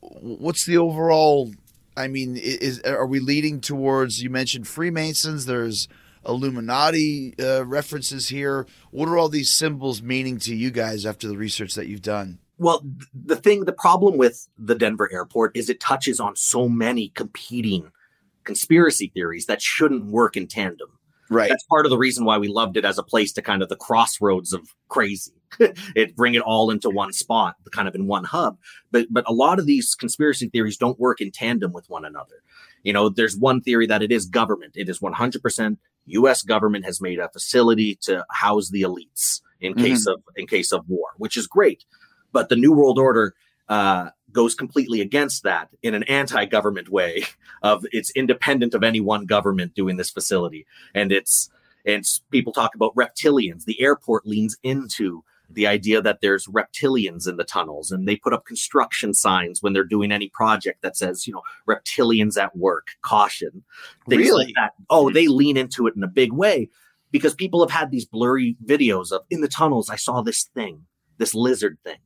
[0.00, 1.52] what's the overall?
[1.98, 4.22] I mean, is are we leading towards?
[4.22, 5.44] You mentioned Freemasons.
[5.44, 5.86] There's
[6.26, 8.66] Illuminati uh, references here.
[8.90, 12.38] What are all these symbols meaning to you guys after the research that you've done?
[12.58, 17.08] Well, the thing, the problem with the Denver airport is it touches on so many
[17.08, 17.90] competing
[18.44, 20.88] conspiracy theories that shouldn't work in tandem.
[21.30, 21.48] Right.
[21.48, 23.68] That's part of the reason why we loved it as a place to kind of
[23.68, 25.32] the crossroads of crazy.
[25.96, 28.58] it bring it all into one spot, kind of in one hub.
[28.90, 32.42] But but a lot of these conspiracy theories don't work in tandem with one another.
[32.82, 34.74] You know, there's one theory that it is government.
[34.76, 36.42] It is 100% U.S.
[36.42, 40.88] government has made a facility to house the elites in case of in case of
[40.88, 41.84] war, which is great.
[42.32, 43.34] But the New World Order
[43.68, 47.24] uh, goes completely against that in an anti-government way
[47.62, 51.50] of it's independent of any one government doing this facility and it's
[51.84, 55.22] and people talk about reptilians the airport leans into
[55.54, 59.72] the idea that there's reptilians in the tunnels and they put up construction signs when
[59.72, 63.62] they're doing any project that says you know reptilians at work caution
[64.08, 64.46] things Really?
[64.46, 66.68] like that oh they lean into it in a big way
[67.10, 70.82] because people have had these blurry videos of in the tunnels i saw this thing
[71.18, 71.98] this lizard thing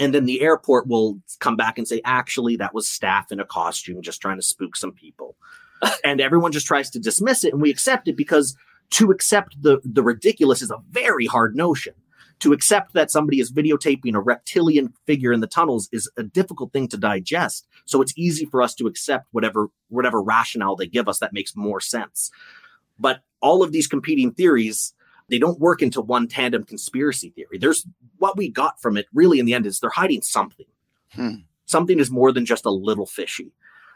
[0.00, 3.44] and then the airport will come back and say, actually, that was staff in a
[3.44, 5.36] costume just trying to spook some people.
[6.04, 8.56] and everyone just tries to dismiss it and we accept it because
[8.90, 11.94] to accept the, the ridiculous is a very hard notion.
[12.40, 16.72] To accept that somebody is videotaping a reptilian figure in the tunnels is a difficult
[16.72, 17.66] thing to digest.
[17.84, 21.56] So it's easy for us to accept whatever whatever rationale they give us that makes
[21.56, 22.30] more sense.
[22.98, 24.94] But all of these competing theories
[25.28, 27.58] they don't work into one tandem conspiracy theory.
[27.58, 30.66] There's what we got from it really in the end is they're hiding something.
[31.12, 31.34] Hmm.
[31.66, 33.52] Something is more than just a little fishy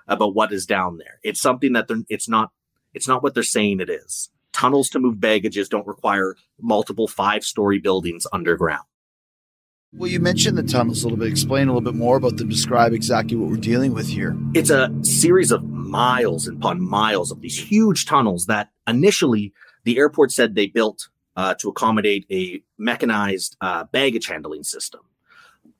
[0.06, 1.20] about what is down there.
[1.22, 2.50] It's something that they're it's not
[2.92, 4.30] it's not what they're saying it is.
[4.52, 8.84] Tunnels to move baggages don't require multiple five story buildings underground.
[9.94, 11.28] Well, you mentioned the tunnels a little bit.
[11.28, 12.48] Explain a little bit more about them.
[12.48, 14.34] Describe exactly what we're dealing with here.
[14.54, 19.52] It's a series of miles upon miles of these huge tunnels that initially
[19.84, 25.02] the airport said they built uh, to accommodate a mechanized uh, baggage handling system.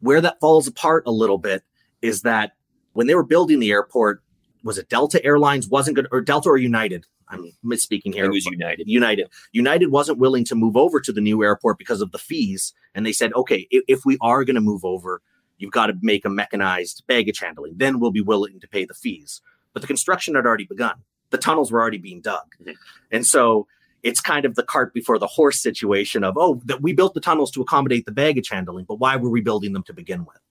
[0.01, 1.63] Where that falls apart a little bit
[2.03, 2.53] is that
[2.93, 4.23] when they were building the airport,
[4.63, 7.07] was it Delta Airlines wasn't good, or Delta or United?
[7.29, 8.27] I'm misspeaking here.
[8.27, 8.89] It was United.
[8.89, 9.29] United.
[9.53, 12.75] United wasn't willing to move over to the new airport because of the fees.
[12.95, 15.23] And they said, okay, if, if we are going to move over,
[15.57, 17.75] you've got to make a mechanized baggage handling.
[17.77, 19.41] Then we'll be willing to pay the fees.
[19.73, 20.97] But the construction had already begun.
[21.31, 22.55] The tunnels were already being dug.
[22.63, 22.75] Mhm.
[23.11, 23.67] And so
[24.03, 27.21] it's kind of the cart before the horse situation of, oh, that we built the
[27.21, 30.42] tunnels to accommodate the baggage handling, but why were we building them to begin with?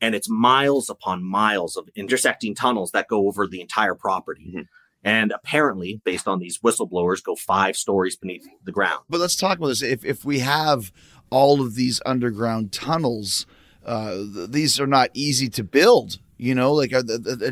[0.00, 4.46] And it's miles upon miles of intersecting tunnels that go over the entire property.
[4.48, 4.62] Mm-hmm.
[5.04, 9.04] And apparently, based on these whistleblowers, go five stories beneath the ground.
[9.08, 9.82] But let's talk about this.
[9.82, 10.92] If if we have
[11.30, 13.46] all of these underground tunnels,
[13.84, 16.18] uh, th- these are not easy to build.
[16.36, 16.92] You know, like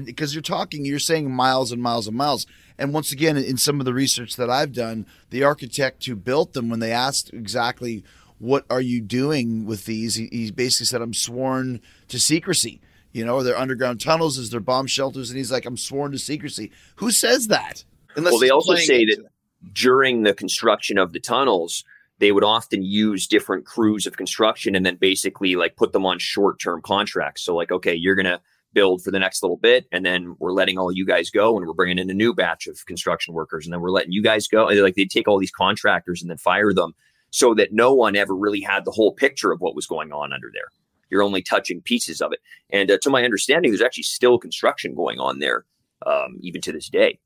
[0.05, 2.47] because you're talking, you're saying miles and miles and miles.
[2.79, 6.53] And once again, in some of the research that I've done, the architect who built
[6.53, 8.05] them, when they asked exactly
[8.39, 12.81] what are you doing with these, he, he basically said, "I'm sworn to secrecy."
[13.13, 14.37] You know, are there underground tunnels?
[14.37, 15.31] Is there bomb shelters?
[15.31, 16.71] And he's like, I'm sworn to secrecy.
[16.97, 17.83] Who says that?
[18.15, 19.25] Unless well, they also say that
[19.73, 21.83] during the construction of the tunnels,
[22.19, 26.19] they would often use different crews of construction and then basically like put them on
[26.19, 27.43] short term contracts.
[27.43, 28.41] So, like, okay, you're going to
[28.73, 31.67] build for the next little bit, and then we're letting all you guys go, and
[31.67, 34.47] we're bringing in a new batch of construction workers, and then we're letting you guys
[34.47, 34.69] go.
[34.69, 36.95] And like they take all these contractors and then fire them
[37.31, 40.33] so that no one ever really had the whole picture of what was going on
[40.33, 40.69] under there
[41.11, 42.41] you're only touching pieces of it.
[42.71, 45.65] And uh, to my understanding, there's actually still construction going on there,
[46.05, 47.19] um, even to this day.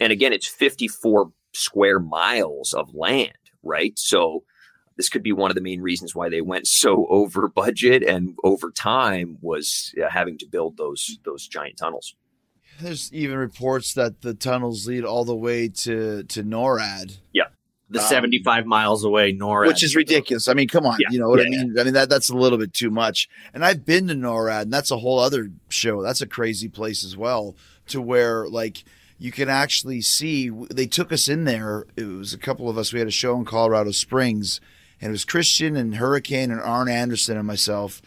[0.00, 3.32] And again, it's 54 square miles of land,
[3.62, 3.98] right?
[3.98, 4.44] So
[4.96, 8.36] this could be one of the main reasons why they went so over budget and
[8.44, 12.14] over time was uh, having to build those those giant tunnels.
[12.78, 17.18] There's even reports that the tunnels lead all the way to to NORAD.
[17.32, 17.46] Yeah
[17.88, 19.68] the um, 75 miles away NORAD.
[19.68, 20.48] Which is ridiculous.
[20.48, 20.96] I mean, come on.
[21.00, 21.72] Yeah, you know what yeah, I mean?
[21.74, 21.80] Yeah.
[21.80, 23.28] I mean, that that's a little bit too much.
[23.54, 26.02] And I've been to NORAD, and that's a whole other show.
[26.02, 27.54] That's a crazy place as well,
[27.88, 28.84] to where, like,
[29.18, 31.86] you can actually see they took us in there.
[31.96, 32.92] It was a couple of us.
[32.92, 34.60] We had a show in Colorado Springs,
[35.00, 38.02] and it was Christian and Hurricane and Arn Anderson and myself.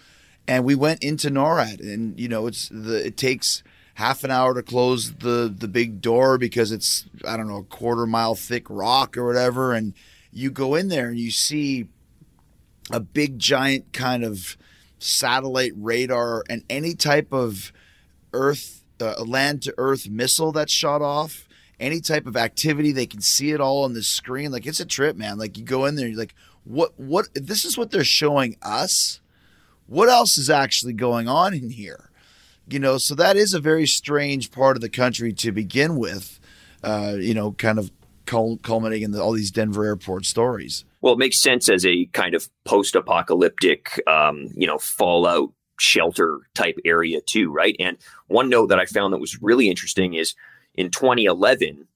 [0.47, 3.63] And we went into NORAD, and, you know, it's the, it takes
[3.99, 7.63] half an hour to close the the big door because it's I don't know a
[7.63, 9.93] quarter mile thick rock or whatever, and
[10.31, 11.89] you go in there and you see
[12.91, 14.55] a big giant kind of
[14.99, 17.73] satellite radar and any type of
[18.31, 23.21] earth uh, land to earth missile that's shot off any type of activity they can
[23.21, 24.49] see it all on the screen.
[24.49, 25.37] Like it's a trip man.
[25.37, 29.19] Like you go in there you're like what what this is what they're showing us.
[29.87, 32.08] What else is actually going on in here
[32.71, 36.39] you know, so that is a very strange part of the country to begin with.
[36.81, 37.91] Uh, you know, kind of
[38.25, 40.85] culminating in the, all these Denver airport stories.
[41.01, 46.77] Well, it makes sense as a kind of post-apocalyptic, um, you know, fallout shelter type
[46.85, 47.75] area too, right?
[47.79, 50.35] And one note that I found that was really interesting is
[50.75, 51.87] in 2011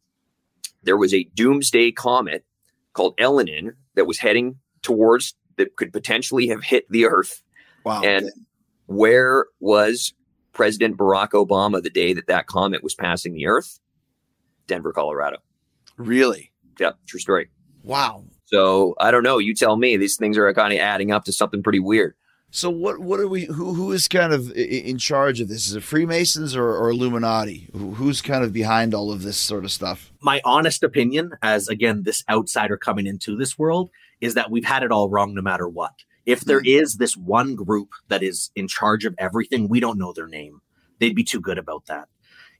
[0.84, 2.46] there was a doomsday comet
[2.94, 7.42] called Elenin that was heading towards that could potentially have hit the Earth.
[7.86, 8.02] Wow!
[8.04, 8.30] And
[8.88, 10.14] where was
[10.54, 13.80] President Barack Obama the day that that comet was passing the Earth?
[14.68, 15.38] Denver, Colorado.
[15.98, 16.52] Really?
[16.80, 17.50] Yeah, true story.
[17.84, 18.24] Wow.
[18.46, 19.38] So I don't know.
[19.38, 19.98] You tell me.
[19.98, 22.16] These things are kind of adding up to something pretty weird.
[22.52, 23.00] So what?
[23.00, 23.46] What are we?
[23.46, 23.74] Who?
[23.74, 25.68] Who is kind of in charge of this?
[25.68, 27.68] Is it Freemasons or, or Illuminati?
[27.74, 30.12] Who's kind of behind all of this sort of stuff?
[30.22, 33.90] My honest opinion, as again this outsider coming into this world,
[34.22, 36.04] is that we've had it all wrong no matter what.
[36.26, 36.98] If there mm.
[36.98, 40.62] this one group that is in charge of everything, we don't know their name.
[41.00, 42.08] They'd be too good about that.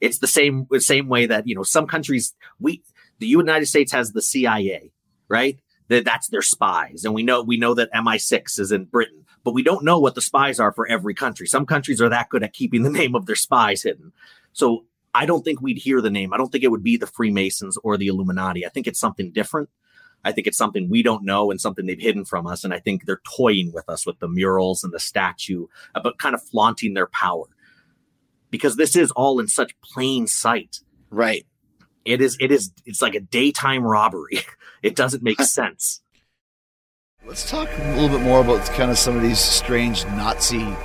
[0.02, 2.84] It's the same the same way that you know some countries we
[3.20, 4.92] the United States has the CIA,
[5.30, 5.60] right?
[5.88, 9.54] That that's their spies, and we know we know that MI6 is in Britain, but
[9.54, 11.48] we don't know what the spies are for every country.
[11.48, 14.12] Some countries are that good at keeping the name of their spies hidden.
[14.52, 16.34] So I don't think we'd hear the name.
[16.34, 18.66] I don't think it would be the Freemasons or the Illuminati.
[18.66, 19.70] I think it's something different.
[20.24, 22.64] I think it's something we don't know and something they've hidden from us.
[22.64, 25.68] And I think they're toying with us with the murals and the statue,
[26.02, 27.46] but kind of flaunting their power
[28.50, 30.82] because this is all in such plain sight.
[31.10, 31.46] Right.
[32.06, 34.40] It is, it is, it's like a daytime robbery.
[34.84, 36.02] It doesn't make sense.
[37.26, 40.76] Let's talk a little bit more about kind of some of these strange Nazi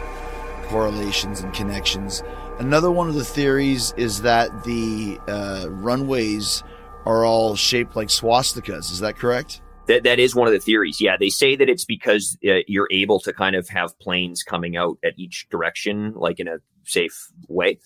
[0.66, 2.22] correlations and connections.
[2.61, 6.62] Another one of the theories is that the uh, runways
[7.09, 8.92] are all shaped like swastikas.
[8.92, 9.62] Is that correct?
[9.87, 11.01] That, that is one of the theories.
[11.01, 14.77] Yeah, they say that it's because uh, you're able to kind of have planes coming
[14.77, 17.79] out at each direction, like in a safe way.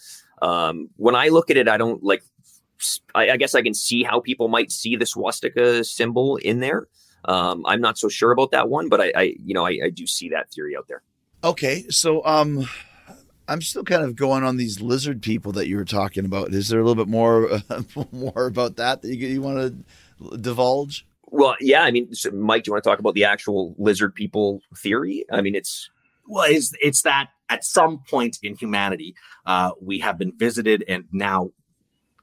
[0.43, 2.25] Um, when I look at it, I don't like.
[3.15, 6.89] I, I, guess I can see how people might see the swastika symbol in there.
[7.25, 9.91] Um, I'm not so sure about that one, but I, I you know, I, I
[9.91, 11.03] do see that theory out there.
[11.45, 12.69] Okay, so um,
[13.49, 16.53] I'm still kind of going on these lizard people that you were talking about.
[16.55, 19.59] Is there a little bit more uh, more about that that you, you want
[20.21, 21.07] to divulge?
[21.27, 21.83] Well, yeah.
[21.83, 25.25] I mean, so Mike, do you want to talk about the actual lizard people theory?
[25.31, 25.91] I mean, it's
[26.27, 29.15] well, it's it's that at some point in humanity,
[29.47, 31.51] uh, we have been visited and now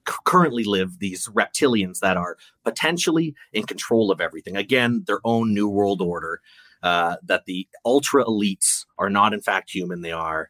[0.07, 4.55] c- currently live these reptilians that are potentially in control of everything.
[4.55, 6.41] Again, their own new world order
[6.81, 10.01] uh, that the ultra elites are not in fact human.
[10.01, 10.49] They are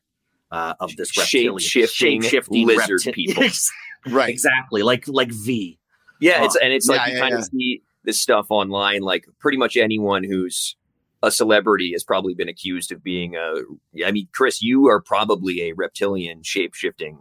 [0.51, 3.43] uh, of this shape shifting lizard repti- people.
[4.09, 4.29] right.
[4.29, 4.83] Exactly.
[4.83, 5.77] Like like V.
[6.19, 7.37] Yeah, it's and it's yeah, like you yeah, kind yeah.
[7.39, 9.01] of see this stuff online.
[9.01, 10.75] Like pretty much anyone who's
[11.21, 13.61] a celebrity has probably been accused of being a.
[14.05, 17.19] I mean, Chris, you are probably a reptilian shape shifting.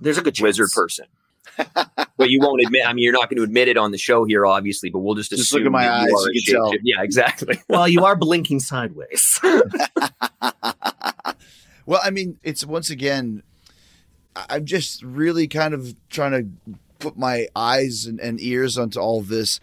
[0.00, 0.58] There's a good chance.
[0.58, 1.06] wizard person.
[1.74, 2.86] but you won't admit.
[2.86, 4.90] I mean, you're not going to admit it on the show here, obviously.
[4.90, 6.06] But we'll just, just look at my eyes.
[6.08, 6.72] You, you can tell.
[6.82, 7.60] Yeah, exactly.
[7.68, 9.40] well, you are blinking sideways.
[11.90, 13.42] Well, I mean, it's once again.
[14.36, 19.22] I'm just really kind of trying to put my eyes and, and ears onto all
[19.22, 19.58] this.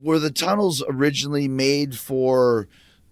[0.00, 2.68] Were the tunnels originally made for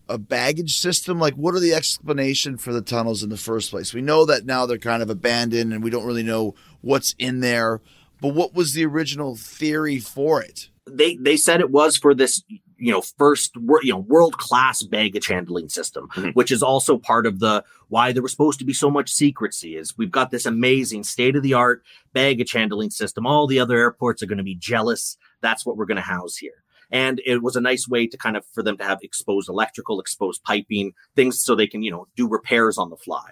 [0.08, 1.18] a baggage system?
[1.18, 3.92] Like, what are the explanation for the tunnels in the first place?
[3.92, 7.40] We know that now they're kind of abandoned and we don't really know what's in
[7.40, 7.80] there.
[8.20, 10.68] But what was the original theory for it?
[10.88, 12.44] They they said it was for this
[12.80, 16.30] you know first you know world class baggage handling system mm-hmm.
[16.30, 19.76] which is also part of the why there was supposed to be so much secrecy
[19.76, 23.76] is we've got this amazing state of the art baggage handling system all the other
[23.76, 27.42] airports are going to be jealous that's what we're going to house here and it
[27.42, 30.92] was a nice way to kind of for them to have exposed electrical exposed piping
[31.14, 33.30] things so they can you know do repairs on the fly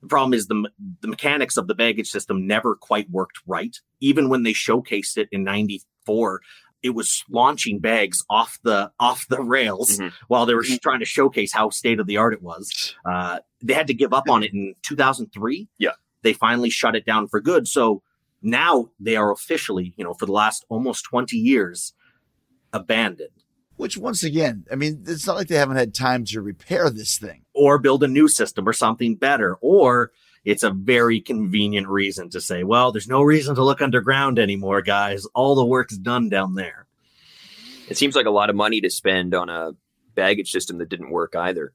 [0.00, 0.68] the problem is the,
[1.00, 3.76] the mechanics of the baggage system never quite worked right.
[4.00, 6.40] Even when they showcased it in 94,
[6.82, 10.08] it was launching bags off the off the rails mm-hmm.
[10.28, 12.94] while they were trying to showcase how state of the art it was.
[13.04, 15.68] Uh, they had to give up on it in 2003.
[15.78, 15.90] Yeah,
[16.22, 17.68] they finally shut it down for good.
[17.68, 18.02] So
[18.42, 21.92] now they are officially, you know, for the last almost 20 years,
[22.72, 23.30] abandoned.
[23.76, 27.16] Which, once again, I mean, it's not like they haven't had time to repair this
[27.16, 30.12] thing or build a new system or something better, or
[30.44, 34.82] it's a very convenient reason to say, well, there's no reason to look underground anymore,
[34.82, 35.26] guys.
[35.34, 36.86] All the work's done down there.
[37.88, 39.72] It seems like a lot of money to spend on a
[40.14, 41.72] baggage system that didn't work either.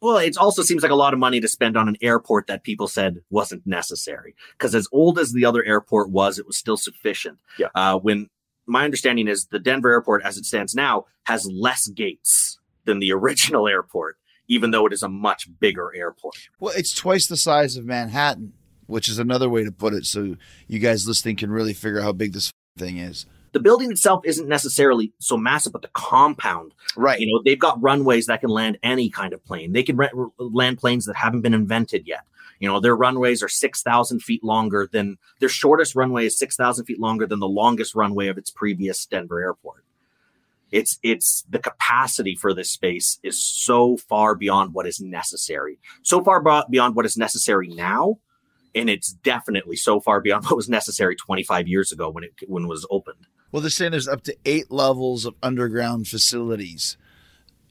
[0.00, 2.64] Well, it also seems like a lot of money to spend on an airport that
[2.64, 4.34] people said wasn't necessary.
[4.58, 7.38] Because as old as the other airport was, it was still sufficient.
[7.56, 7.68] Yeah.
[7.74, 8.28] Uh, when
[8.66, 13.12] my understanding is the Denver airport, as it stands now, has less gates than the
[13.12, 16.36] original airport even though it is a much bigger airport.
[16.60, 18.52] Well, it's twice the size of Manhattan,
[18.86, 20.04] which is another way to put it.
[20.04, 23.26] So you guys listening can really figure out how big this thing is.
[23.52, 27.20] The building itself isn't necessarily so massive, but the compound, right?
[27.20, 29.72] You know, they've got runways that can land any kind of plane.
[29.72, 32.22] They can re- land planes that haven't been invented yet.
[32.60, 37.00] You know, their runways are 6,000 feet longer than their shortest runway is 6,000 feet
[37.00, 39.84] longer than the longest runway of its previous Denver airport.
[40.72, 45.78] It's it's the capacity for this space is so far beyond what is necessary.
[46.02, 48.18] So far beyond what is necessary now,
[48.74, 52.64] and it's definitely so far beyond what was necessary 25 years ago when it when
[52.64, 53.26] it was opened.
[53.52, 56.96] Well, they're saying there's up to eight levels of underground facilities.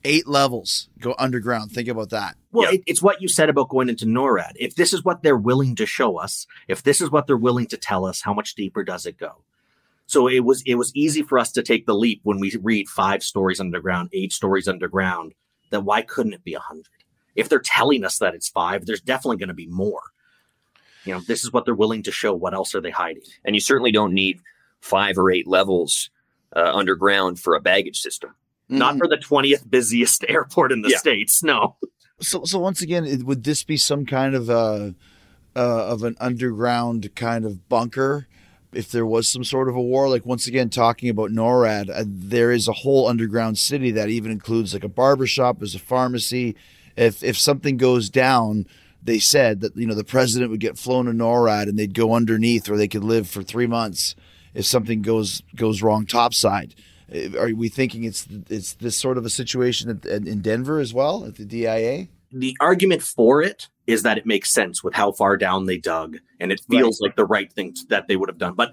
[0.03, 1.71] Eight levels go underground.
[1.71, 2.35] Think about that.
[2.51, 4.53] Well, it, it's what you said about going into NORAD.
[4.55, 7.67] If this is what they're willing to show us, if this is what they're willing
[7.67, 9.43] to tell us, how much deeper does it go?
[10.11, 12.89] So it was it was easy for us to take the leap when we read
[12.89, 15.31] five stories underground, eight stories underground.
[15.69, 17.05] That why couldn't it be a hundred?
[17.33, 20.01] If they're telling us that it's five, there's definitely going to be more.
[21.05, 22.33] You know, this is what they're willing to show.
[22.33, 23.23] What else are they hiding?
[23.45, 24.41] And you certainly don't need
[24.81, 26.09] five or eight levels
[26.53, 28.31] uh, underground for a baggage system.
[28.31, 28.79] Mm-hmm.
[28.79, 30.97] Not for the twentieth busiest airport in the yeah.
[30.97, 31.41] states.
[31.41, 31.77] No.
[32.19, 34.91] So, so once again, would this be some kind of uh,
[35.55, 38.27] uh, of an underground kind of bunker
[38.73, 42.03] if there was some sort of a war, like once again talking about NORAD, uh,
[42.05, 46.55] there is a whole underground city that even includes like a barbershop, there's a pharmacy.
[46.95, 48.67] If if something goes down,
[49.03, 52.13] they said that you know the president would get flown to NORAD and they'd go
[52.13, 54.15] underneath, or they could live for three months
[54.53, 56.75] if something goes goes wrong topside.
[57.13, 61.25] Uh, are we thinking it's it's this sort of a situation in Denver as well
[61.25, 62.07] at the DIA?
[62.31, 66.17] The argument for it is that it makes sense with how far down they dug
[66.39, 67.09] and it feels right.
[67.09, 68.53] like the right thing that they would have done.
[68.53, 68.71] But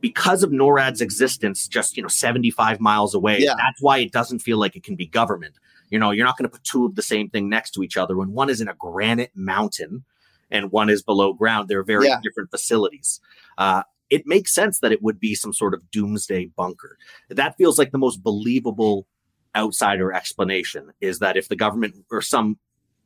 [0.00, 3.54] because of NORAD's existence just, you know, 75 miles away, yeah.
[3.56, 5.54] that's why it doesn't feel like it can be government.
[5.90, 7.96] You know, you're not going to put two of the same thing next to each
[7.96, 10.04] other when one is in a granite mountain
[10.50, 11.68] and one is below ground.
[11.68, 12.20] They're very yeah.
[12.22, 13.20] different facilities.
[13.58, 16.96] Uh, it makes sense that it would be some sort of doomsday bunker.
[17.28, 19.06] That feels like the most believable
[19.54, 22.58] outsider explanation is that if the government or some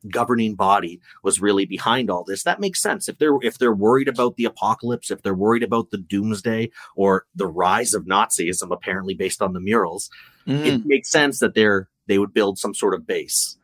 [0.09, 2.43] governing body was really behind all this.
[2.43, 3.07] That makes sense.
[3.07, 7.25] If they're if they're worried about the apocalypse if they're worried about the doomsday or
[7.35, 10.09] the rise of nazism apparently based on the murals
[10.47, 10.65] mm.
[10.65, 13.57] it makes sense that they're they would build some sort of base.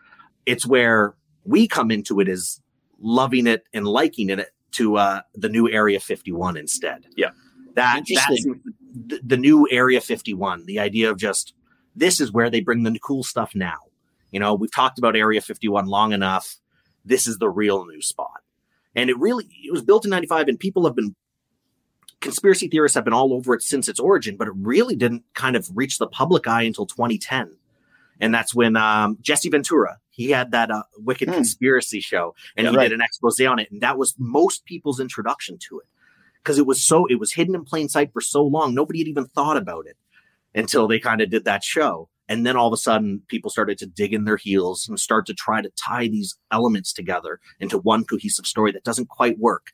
[0.46, 2.62] It's where we come into it as
[3.00, 7.06] loving it and liking it to uh, the new area 51 instead.
[7.16, 7.32] Yeah.
[7.76, 11.54] That that's the, the new area 51 the idea of just
[11.96, 13.78] this is where they bring the cool stuff now
[14.38, 16.58] You know, we've talked about Area 51 long enough.
[17.04, 18.44] This is the real new spot.
[18.94, 21.16] And it really it was built in 95 and people have been
[22.22, 25.56] conspiracy theorists have been all over it since its origin, but it really didn't kind
[25.56, 27.58] of reach the public eye until 2010.
[28.20, 31.34] And that's when um, Jesse Ventura, he had that uh, Wicked hmm.
[31.34, 32.90] Conspiracy show and yeah, he right.
[32.90, 33.72] did an expose on it.
[33.72, 35.88] And that was most people's introduction to it
[36.44, 38.76] because it was so, it was hidden in plain sight for so long.
[38.76, 39.98] Nobody had even thought about it
[40.54, 42.08] until they kind of did that show.
[42.30, 45.26] And then all of a sudden, people started to dig in their heels and start
[45.28, 49.68] to try to tie these elements together into one cohesive story that doesn't quite work.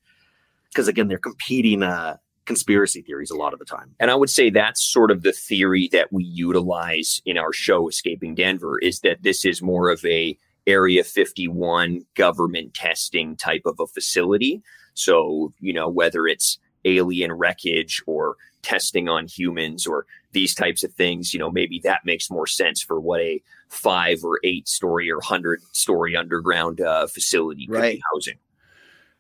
[0.70, 3.96] Because again, they're competing uh, conspiracy theories a lot of the time.
[4.00, 7.88] And I would say that's sort of the theory that we utilize in our show
[7.88, 13.80] Escaping Denver is that this is more of a area 51 government testing type of
[13.80, 14.62] a facility.
[14.94, 20.94] So, you know, whether it's alien wreckage or testing on humans or these types of
[20.94, 25.10] things, you know, maybe that makes more sense for what a five or eight story
[25.10, 27.96] or hundred story underground uh, facility could right.
[27.96, 28.38] be housing.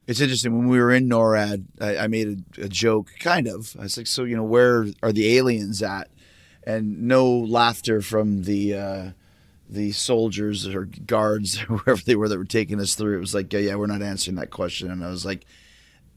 [0.06, 3.74] It's interesting when we were in NORAD, I, I made a, a, joke, kind of.
[3.80, 6.10] I was like, "So you know, where are the aliens at?"
[6.66, 9.12] And no laughter from the uh,
[9.70, 13.16] the soldiers or guards, or whoever they were that were taking us through.
[13.16, 15.46] It was like, "Yeah, yeah, we're not answering that question." And I was like,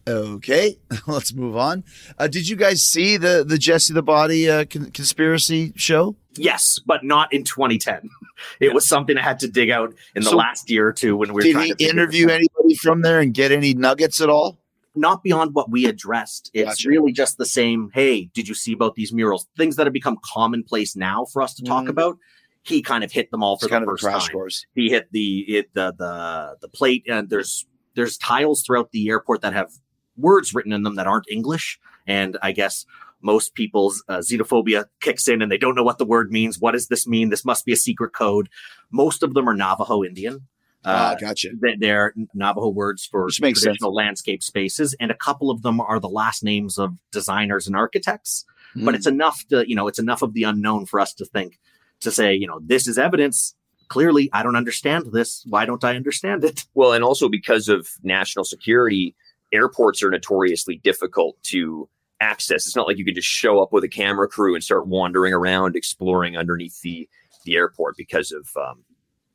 [0.07, 1.84] "Okay, let's move on."
[2.18, 6.16] Uh, did you guys see the the Jesse the Body uh, con- conspiracy show?
[6.38, 8.11] Yes, but not in 2010.
[8.61, 11.16] It was something I had to dig out in the so last year or two
[11.16, 14.20] when we were did trying he to interview anybody from there and get any nuggets
[14.20, 14.59] at all?
[14.94, 16.50] Not beyond what we addressed.
[16.52, 16.88] It's gotcha.
[16.90, 17.90] really just the same.
[17.94, 19.46] Hey, did you see about these murals?
[19.57, 21.88] Things that have become commonplace now for us to talk mm.
[21.88, 22.18] about.
[22.62, 24.32] He kind of hit them all for it's the first time.
[24.32, 24.66] Course.
[24.74, 29.40] He hit the hit the the the plate, and there's there's tiles throughout the airport
[29.40, 29.70] that have
[30.16, 31.78] words written in them that aren't English.
[32.06, 32.86] And I guess
[33.20, 36.58] most people's uh, xenophobia kicks in and they don't know what the word means.
[36.58, 37.30] What does this mean?
[37.30, 38.48] This must be a secret code.
[38.90, 40.46] Most of them are Navajo Indian.
[40.84, 41.48] Ah, uh, gotcha.
[41.80, 43.96] They're Navajo words for traditional sense.
[43.96, 48.44] landscape spaces, and a couple of them are the last names of designers and architects.
[48.76, 48.84] Mm.
[48.84, 51.58] But it's enough to, you know, it's enough of the unknown for us to think
[52.00, 53.56] to say, you know, this is evidence.
[53.88, 55.44] Clearly, I don't understand this.
[55.48, 56.64] Why don't I understand it?
[56.74, 59.16] Well, and also because of national security,
[59.53, 61.88] airports are notoriously difficult to
[62.20, 62.66] access.
[62.66, 65.32] It's not like you can just show up with a camera crew and start wandering
[65.32, 67.09] around exploring underneath the
[67.44, 68.84] the airport because of um,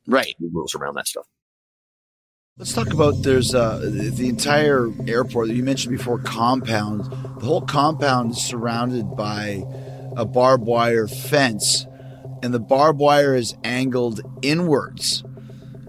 [0.06, 1.26] right rules around that stuff.
[2.58, 7.10] Let's talk about there's uh, the entire airport that you mentioned before compound.
[7.40, 9.64] The whole compound is surrounded by
[10.16, 11.86] a barbed wire fence,
[12.42, 15.24] and the barbed wire is angled inwards,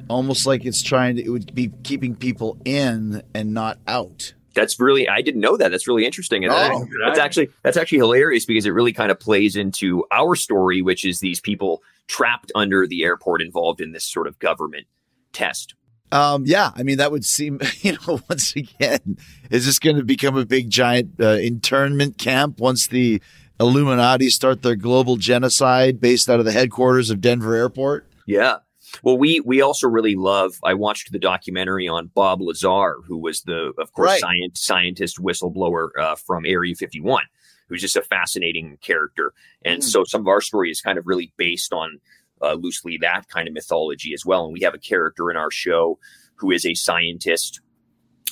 [0.10, 4.80] almost like it's trying to it would be keeping people in and not out that's
[4.80, 5.70] really I didn't know that.
[5.70, 6.44] That's really interesting.
[6.44, 10.36] And oh, that's actually that's actually hilarious because it really kind of plays into our
[10.36, 14.88] story, which is these people trapped under the airport involved in this sort of government
[15.32, 15.76] test.
[16.12, 19.18] Um, yeah, I mean that would seem, you know, once again,
[19.50, 23.22] is this going to become a big giant uh, internment camp once the
[23.60, 28.08] Illuminati start their global genocide based out of the headquarters of Denver Airport?
[28.26, 28.58] Yeah,
[29.02, 30.60] well, we we also really love.
[30.64, 34.20] I watched the documentary on Bob Lazar, who was the, of course, right.
[34.22, 37.24] science, scientist whistleblower uh, from Area 51,
[37.68, 39.34] who's just a fascinating character.
[39.66, 39.84] And mm.
[39.84, 42.00] so some of our story is kind of really based on
[42.42, 44.46] uh, loosely that kind of mythology as well.
[44.46, 45.98] And we have a character in our show
[46.36, 47.62] who is a scientist,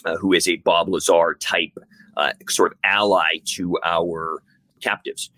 [0.05, 1.77] uh, who is a Bob Lazar type
[2.17, 4.43] uh, sort of ally to our
[4.81, 5.31] captives.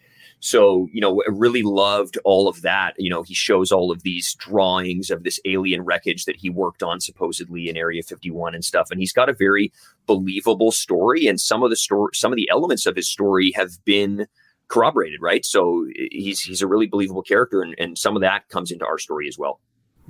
[0.44, 2.96] So, you know, really loved all of that.
[2.98, 6.84] You know, he shows all of these drawings of this alien wreckage that he worked
[6.84, 8.92] on supposedly in Area 51 and stuff.
[8.92, 9.72] And he's got a very
[10.06, 11.28] believable story.
[11.28, 14.28] And some of the story, some of the elements of his story have been
[14.68, 15.46] corroborated, right?
[15.46, 18.98] So he's he's a really believable character, and, and some of that comes into our
[18.98, 19.62] story as well.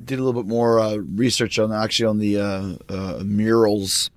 [0.04, 4.10] Did a little bit more uh, research on actually on the uh, uh, murals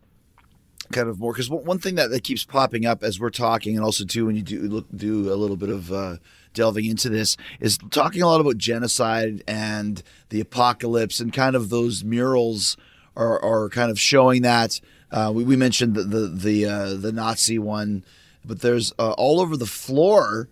[0.92, 3.84] kind of more because one thing that, that keeps popping up as we're talking and
[3.84, 6.16] also too when you do look do a little bit of uh,
[6.56, 11.68] delving into this is talking a lot about genocide and the apocalypse and kind of
[11.68, 12.76] those murals
[13.16, 14.80] are, are kind of showing that.
[15.10, 18.04] Uh, we, we mentioned the the the, uh, the Nazi one
[18.44, 20.48] but there's uh, all over the floor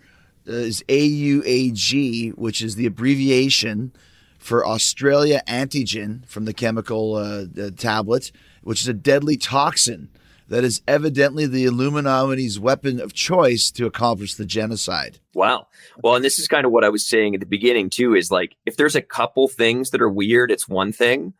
[0.48, 3.92] uh, is AUAG which is the abbreviation
[4.38, 8.30] for Australia antigen from the chemical uh, tablet
[8.62, 10.08] which is a deadly toxin
[10.48, 15.18] that is evidently the Illuminati's weapon of choice to accomplish the genocide.
[15.34, 15.68] Wow.
[16.02, 18.30] Well, and this is kind of what I was saying at the beginning too is
[18.30, 21.34] like if there's a couple things that are weird, it's one thing.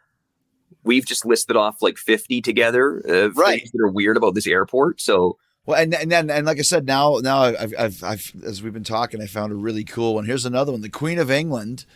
[0.82, 3.60] We've just listed off like 50 together of right.
[3.60, 5.00] things that are weird about this airport.
[5.00, 8.62] So well, and and and, and like I said, now now I've, I've I've as
[8.62, 10.26] we've been talking, I found a really cool one.
[10.26, 11.86] Here's another one: the Queen of England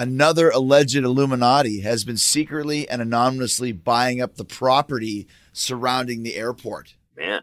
[0.00, 6.94] another alleged Illuminati has been secretly and anonymously buying up the property surrounding the airport.
[7.16, 7.42] Man.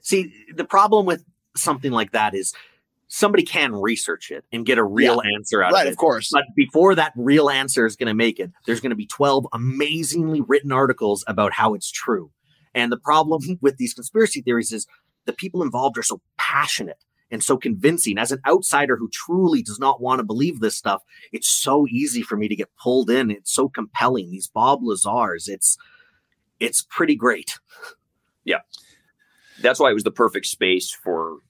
[0.00, 1.24] See, the problem with
[1.56, 2.54] something like that is
[3.08, 5.30] somebody can research it and get a real yeah.
[5.36, 5.88] answer out right, of it.
[5.88, 6.30] Right, of course.
[6.32, 9.48] But before that real answer is going to make it, there's going to be 12
[9.52, 12.30] amazingly written articles about how it's true.
[12.74, 14.86] And the problem with these conspiracy theories is
[15.24, 18.18] the people involved are so passionate and so convincing.
[18.18, 21.02] As an outsider who truly does not want to believe this stuff,
[21.32, 23.30] it's so easy for me to get pulled in.
[23.30, 24.30] It's so compelling.
[24.30, 25.76] These Bob Lazars, it's
[26.60, 27.58] it's pretty great.
[28.44, 28.60] Yeah.
[29.60, 31.40] That's why it was the perfect space for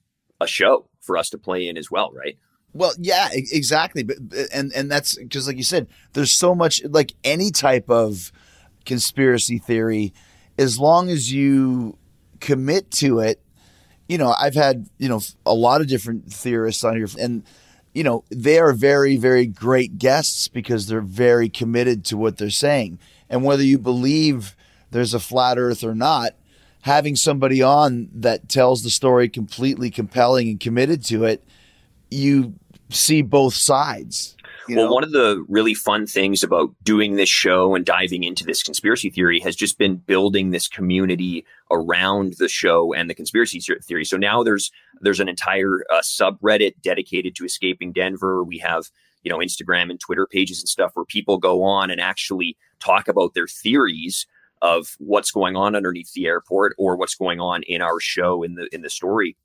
[0.41, 2.37] a show for us to play in as well, right?
[2.73, 4.03] Well, yeah, exactly.
[4.03, 4.17] But
[4.53, 8.31] and and that's because, like you said, there's so much like any type of
[8.85, 10.13] conspiracy theory,
[10.57, 11.97] as long as you
[12.39, 13.41] commit to it.
[14.09, 17.43] You know, I've had you know a lot of different theorists on here, and
[17.93, 22.49] you know they are very very great guests because they're very committed to what they're
[22.49, 22.99] saying,
[23.29, 24.55] and whether you believe
[24.91, 26.33] there's a flat Earth or not,
[26.81, 31.43] having somebody on that tells the story completely compelling and committed to it,
[32.09, 32.55] you
[32.89, 34.35] see both sides.
[34.67, 34.91] well, know?
[34.91, 39.09] one of the really fun things about doing this show and diving into this conspiracy
[39.09, 44.05] theory has just been building this community around the show and the conspiracy theory.
[44.05, 48.43] So now there's there's an entire uh, subreddit dedicated to escaping Denver.
[48.43, 48.85] We have
[49.23, 53.07] you know Instagram and Twitter pages and stuff where people go on and actually talk
[53.07, 54.25] about their theories
[54.61, 58.55] of what's going on underneath the airport or what's going on in our show in
[58.55, 59.35] the in the story.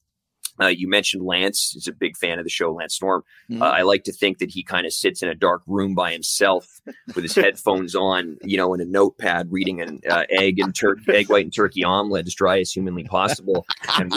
[0.60, 3.24] Uh, you mentioned Lance is a big fan of the show, Lance Storm.
[3.50, 3.62] Mm-hmm.
[3.62, 6.12] Uh, I like to think that he kind of sits in a dark room by
[6.12, 6.80] himself
[7.14, 10.98] with his headphones on, you know, in a notepad, reading an uh, egg and tur-
[11.08, 13.66] egg white and turkey omelet as dry as humanly possible,
[13.98, 14.14] and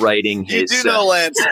[0.00, 1.44] writing his you do know, Lance,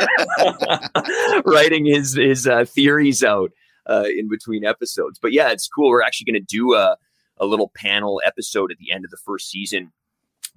[1.44, 3.50] writing his his uh, theories out
[3.88, 5.18] uh, in between episodes.
[5.20, 5.90] But yeah, it's cool.
[5.90, 6.96] We're actually going to do a
[7.38, 9.92] a little panel episode at the end of the first season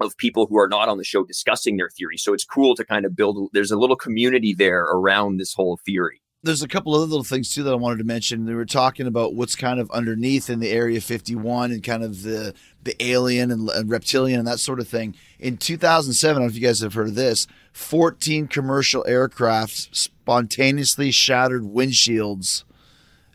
[0.01, 2.17] of people who are not on the show discussing their theory.
[2.17, 5.79] So it's cool to kind of build, there's a little community there around this whole
[5.85, 6.21] theory.
[6.43, 8.45] There's a couple other little things too that I wanted to mention.
[8.45, 12.21] We were talking about what's kind of underneath in the Area 51 and kind of
[12.21, 15.15] the the alien and, and reptilian and that sort of thing.
[15.39, 19.95] In 2007, I don't know if you guys have heard of this, 14 commercial aircraft
[19.95, 22.63] spontaneously shattered windshields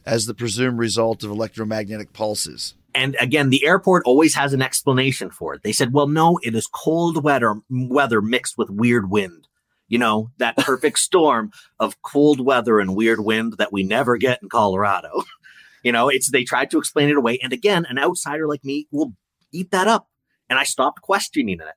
[0.07, 2.75] as the presumed result of electromagnetic pulses.
[2.95, 5.63] And again, the airport always has an explanation for it.
[5.63, 9.47] They said, well, no, it is cold weather, weather mixed with weird wind.
[9.89, 14.43] You know, that perfect storm of cold weather and weird wind that we never get
[14.43, 15.23] in Colorado.
[15.83, 17.39] you know, it's, they tried to explain it away.
[17.43, 19.15] And again, an outsider like me will
[19.53, 20.09] eat that up.
[20.49, 21.75] And I stopped questioning it.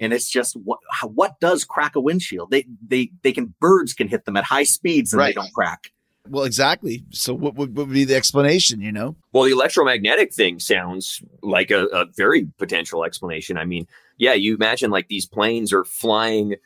[0.00, 2.50] And it's just what what does crack a windshield?
[2.50, 5.28] They they they can birds can hit them at high speeds and right.
[5.28, 5.92] they don't crack.
[6.28, 7.04] Well, exactly.
[7.10, 8.80] So, what would, what would be the explanation?
[8.80, 9.16] You know.
[9.32, 13.56] Well, the electromagnetic thing sounds like a, a very potential explanation.
[13.56, 13.86] I mean,
[14.18, 16.56] yeah, you imagine like these planes are flying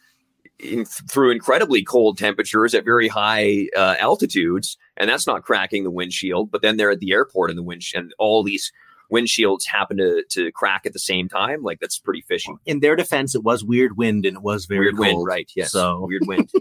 [0.59, 5.91] in, through incredibly cold temperatures at very high uh, altitudes, and that's not cracking the
[5.91, 6.51] windshield.
[6.51, 8.73] But then they're at the airport, and the wind and all these
[9.11, 11.63] windshields happen to to crack at the same time.
[11.63, 12.53] Like that's pretty fishy.
[12.67, 15.07] In their defense, it was weird wind, and it was very weird cold.
[15.07, 15.51] wind, right?
[15.57, 16.51] Yes, so weird wind.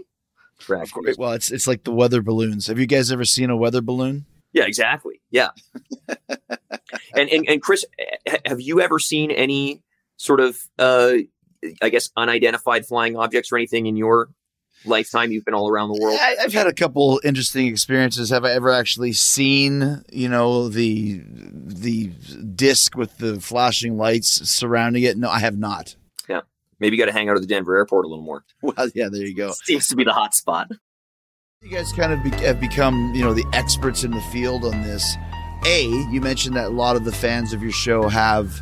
[0.60, 0.92] Correct.
[1.18, 2.66] Well, it's it's like the weather balloons.
[2.66, 4.24] Have you guys ever seen a weather balloon?
[4.52, 5.20] Yeah, exactly.
[5.30, 5.50] Yeah.
[7.14, 7.84] and, and and Chris,
[8.46, 9.82] have you ever seen any
[10.16, 11.14] sort of uh
[11.82, 14.30] I guess unidentified flying objects or anything in your
[14.84, 18.44] lifetime you've been all around the world I, have had a couple interesting experiences have
[18.44, 22.08] i ever actually seen you know the the
[22.54, 25.96] disc with the flashing lights surrounding it no i have not
[26.80, 28.44] maybe you got to hang out at the Denver airport a little more.
[28.62, 29.52] Well, yeah, there you go.
[29.52, 30.70] Seems to be the hot spot.
[31.62, 34.82] You guys kind of be- have become, you know, the experts in the field on
[34.82, 35.16] this.
[35.64, 38.52] A, you mentioned that a lot of the fans of your show have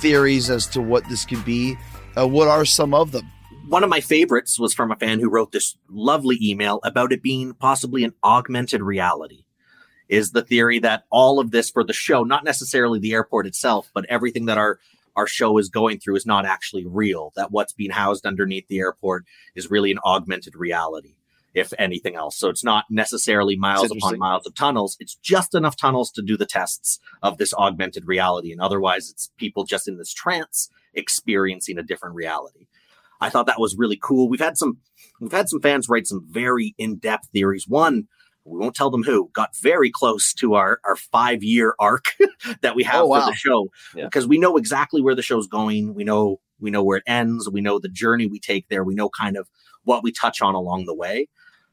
[0.00, 1.76] theories as to what this could be.
[2.18, 3.30] Uh, what are some of them?
[3.68, 7.22] One of my favorites was from a fan who wrote this lovely email about it
[7.22, 9.44] being possibly an augmented reality.
[10.08, 13.90] Is the theory that all of this for the show, not necessarily the airport itself,
[13.92, 14.78] but everything that our
[15.18, 18.78] our show is going through is not actually real, that what's being housed underneath the
[18.78, 19.24] airport
[19.56, 21.16] is really an augmented reality,
[21.54, 22.38] if anything else.
[22.38, 24.96] So it's not necessarily miles upon miles of tunnels.
[25.00, 28.52] It's just enough tunnels to do the tests of this augmented reality.
[28.52, 32.68] And otherwise, it's people just in this trance experiencing a different reality.
[33.20, 34.28] I thought that was really cool.
[34.28, 34.78] We've had some,
[35.20, 37.66] we've had some fans write some very in-depth theories.
[37.66, 38.06] One
[38.48, 42.14] we won't tell them who, got very close to our, our five year arc
[42.62, 43.20] that we have oh, wow.
[43.20, 44.04] for the show yeah.
[44.04, 45.94] because we know exactly where the show's going.
[45.94, 47.48] We know, we know where it ends.
[47.48, 48.84] We know the journey we take there.
[48.84, 49.48] We know kind of
[49.84, 51.28] what we touch on along the way.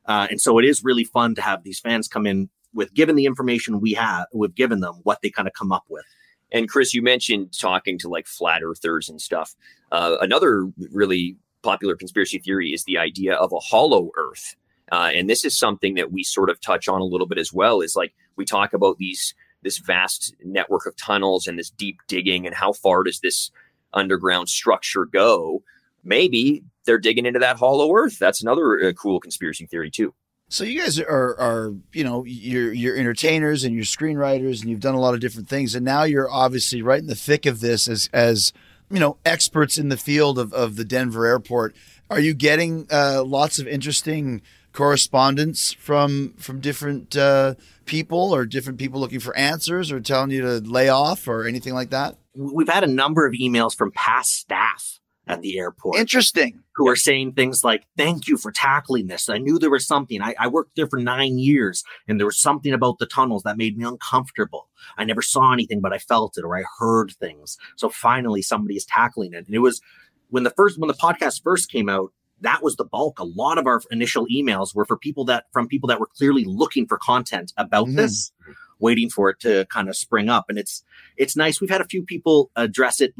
[0.05, 3.15] Uh, and so it is really fun to have these fans come in with given
[3.15, 6.05] the information we have, we've given them what they kind of come up with.
[6.51, 9.55] And Chris, you mentioned talking to like flat earthers and stuff.
[9.91, 14.55] Uh, another really popular conspiracy theory is the idea of a hollow earth.
[14.91, 17.51] Uh, and this is something that we sort of touch on a little bit as
[17.51, 19.33] well is like we talk about these
[19.63, 23.49] this vast network of tunnels and this deep digging and how far does this
[23.93, 25.63] underground structure go?
[26.03, 28.19] Maybe they're digging into that hollow earth.
[28.19, 30.13] That's another uh, cool conspiracy theory too.
[30.49, 34.79] So you guys are are you know you're you're entertainers and you're screenwriters and you've
[34.79, 35.73] done a lot of different things.
[35.73, 38.53] And now you're obviously right in the thick of this as as
[38.91, 41.75] you know experts in the field of, of the Denver airport.
[42.11, 44.43] Are you getting uh, lots of interesting
[44.75, 47.55] correspondence from from different uh,
[47.85, 51.73] people or different people looking for answers or telling you to lay off or anything
[51.73, 52.17] like that?
[52.35, 55.97] We've had a number of emails from past staff at the airport.
[55.97, 56.61] Interesting.
[56.75, 59.29] Who are saying things like, thank you for tackling this.
[59.29, 60.21] I knew there was something.
[60.21, 63.57] I, I, worked there for nine years and there was something about the tunnels that
[63.57, 64.67] made me uncomfortable.
[64.97, 67.57] I never saw anything, but I felt it or I heard things.
[67.77, 69.45] So finally somebody is tackling it.
[69.47, 69.81] And it was
[70.29, 72.11] when the first, when the podcast first came out,
[72.45, 73.19] that was the bulk.
[73.19, 76.45] A lot of our initial emails were for people that, from people that were clearly
[76.45, 77.97] looking for content about mm-hmm.
[77.97, 78.31] this
[78.79, 80.45] waiting for it to kind of spring up.
[80.49, 80.83] And it's
[81.17, 81.59] it's nice.
[81.59, 83.13] We've had a few people address it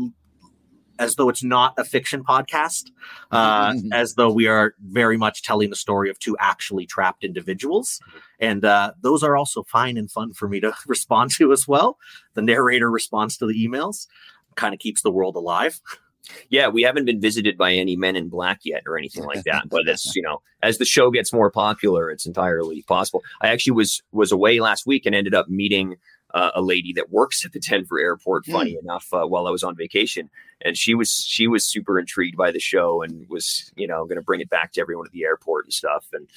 [0.98, 2.92] as though it's not a fiction podcast,
[3.32, 3.92] uh, mm-hmm.
[3.92, 8.00] as though we are very much telling the story of two actually trapped individuals.
[8.40, 11.98] And uh, those are also fine and fun for me to respond to as well.
[12.34, 14.08] The narrator responds to the emails,
[14.56, 15.82] kind of keeps the world alive.
[16.50, 19.70] Yeah, we haven't been visited by any men in black yet or anything like that.
[19.70, 23.24] But it's you know, as the show gets more popular, it's entirely possible.
[23.42, 25.98] I actually was was away last week and ended up meeting
[26.34, 28.46] uh, a lady that works at the Denver airport.
[28.46, 28.82] Funny mm.
[28.82, 30.30] enough, uh, while I was on vacation,
[30.62, 34.18] and she was she was super intrigued by the show and was you know going
[34.18, 36.06] to bring it back to everyone at the airport and stuff.
[36.12, 36.28] And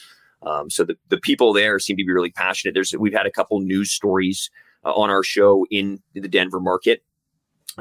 [0.42, 2.74] um, so the the people there seem to be really passionate.
[2.74, 4.50] There's we've had a couple news stories
[4.84, 7.02] uh, on our show in the Denver market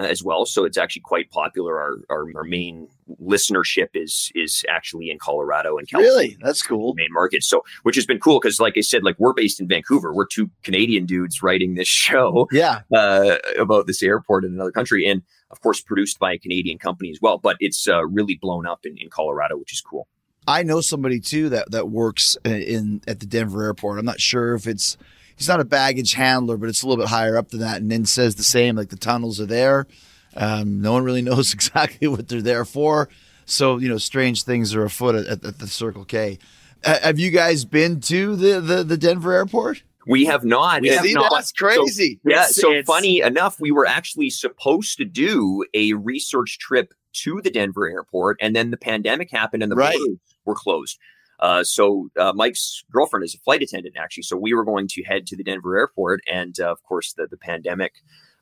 [0.05, 0.45] as well.
[0.45, 1.79] So it's actually quite popular.
[1.79, 2.87] Our, our, our main
[3.21, 6.17] listenership is is actually in Colorado and California.
[6.17, 6.93] Really, that's cool.
[6.95, 7.43] Main market.
[7.43, 10.13] So which has been cool because, like I said, like we're based in Vancouver.
[10.13, 12.47] We're two Canadian dudes writing this show.
[12.51, 12.81] Yeah.
[12.93, 15.21] Uh, about this airport in another country, and
[15.51, 17.37] of course produced by a Canadian company as well.
[17.37, 20.07] But it's uh, really blown up in, in Colorado, which is cool.
[20.47, 23.99] I know somebody too that that works in at the Denver airport.
[23.99, 24.97] I'm not sure if it's
[25.37, 27.77] he's not a baggage handler, but it's a little bit higher up than that.
[27.77, 29.87] And then says the same, like the tunnels are there.
[30.35, 33.09] Um, no one really knows exactly what they're there for.
[33.45, 36.37] So, you know, strange things are afoot at, at the Circle K.
[36.83, 39.83] Uh, have you guys been to the, the, the Denver airport?
[40.05, 40.81] We have not.
[40.81, 41.31] We have not.
[41.33, 42.19] That's crazy.
[42.23, 42.45] So, yeah.
[42.45, 47.49] So it's, funny enough, we were actually supposed to do a research trip to the
[47.49, 49.97] Denver airport, and then the pandemic happened and the right.
[49.97, 50.97] borders were closed.
[51.39, 54.23] Uh, so uh, Mike's girlfriend is a flight attendant, actually.
[54.23, 57.27] So we were going to head to the Denver airport, and uh, of course, the
[57.27, 57.93] the pandemic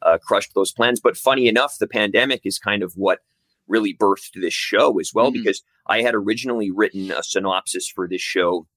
[0.01, 0.99] uh, crushed those plans.
[0.99, 3.19] But funny enough, the pandemic is kind of what
[3.67, 5.41] really birthed this show as well, mm-hmm.
[5.41, 8.67] because I had originally written a synopsis for this show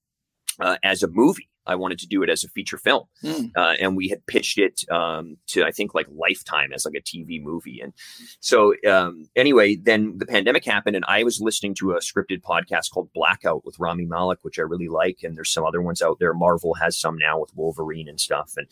[0.60, 1.48] uh, as a movie.
[1.68, 3.50] I wanted to do it as a feature film, mm.
[3.56, 7.00] uh, and we had pitched it um, to I think like Lifetime as like a
[7.00, 7.80] TV movie.
[7.80, 7.92] And
[8.40, 12.90] so um, anyway, then the pandemic happened, and I was listening to a scripted podcast
[12.90, 15.20] called Blackout with Rami Malek, which I really like.
[15.22, 16.34] And there's some other ones out there.
[16.34, 18.54] Marvel has some now with Wolverine and stuff.
[18.56, 18.66] And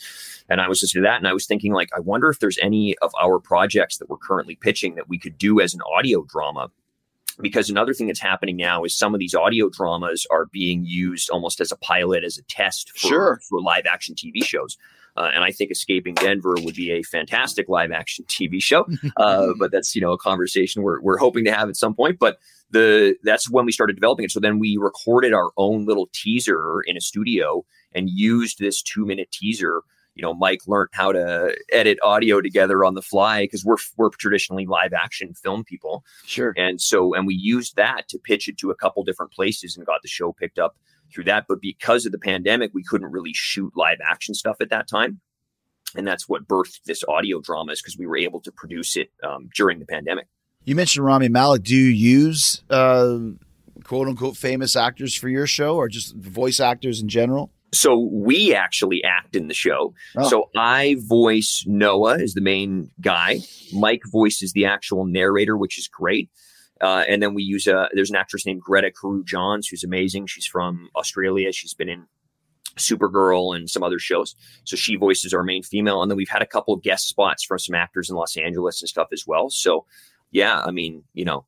[0.48, 2.58] and I was listening to that, and I was thinking like, I wonder if there's
[2.62, 6.22] any of our projects that we're currently pitching that we could do as an audio
[6.22, 6.70] drama
[7.40, 11.30] because another thing that's happening now is some of these audio dramas are being used
[11.30, 13.40] almost as a pilot, as a test for, sure.
[13.48, 14.76] for live action TV shows.
[15.16, 18.86] Uh, and I think Escaping Denver would be a fantastic live action TV show.
[19.16, 22.18] Uh, but that's you know a conversation we're we're hoping to have at some point.
[22.18, 22.38] But
[22.70, 24.30] the that's when we started developing it.
[24.30, 27.64] So then we recorded our own little teaser in a studio
[27.94, 29.82] and used this two minute teaser
[30.16, 34.08] you know Mike learned how to edit audio together on the fly because we're we're
[34.10, 36.04] traditionally live action film people.
[36.24, 36.54] Sure.
[36.56, 39.86] And so and we used that to pitch it to a couple different places and
[39.86, 40.76] got the show picked up
[41.12, 41.44] through that.
[41.48, 45.20] But because of the pandemic, we couldn't really shoot live action stuff at that time.
[45.94, 49.10] And that's what birthed this audio drama is because we were able to produce it
[49.22, 50.26] um, during the pandemic.
[50.64, 51.62] You mentioned Rami Malek.
[51.62, 53.18] Do you use uh,
[53.84, 57.52] quote unquote famous actors for your show or just voice actors in general?
[57.76, 59.94] So we actually act in the show.
[60.16, 60.28] Oh.
[60.28, 63.40] So I voice Noah as the main guy.
[63.72, 66.30] Mike voices the actual narrator, which is great.
[66.80, 70.26] Uh, and then we use a there's an actress named Greta Carew Johns who's amazing.
[70.26, 71.52] She's from Australia.
[71.52, 72.06] She's been in
[72.76, 74.36] Supergirl and some other shows.
[74.64, 76.02] So she voices our main female.
[76.02, 78.82] And then we've had a couple of guest spots from some actors in Los Angeles
[78.82, 79.48] and stuff as well.
[79.48, 79.86] So
[80.30, 81.46] yeah, I mean, you know,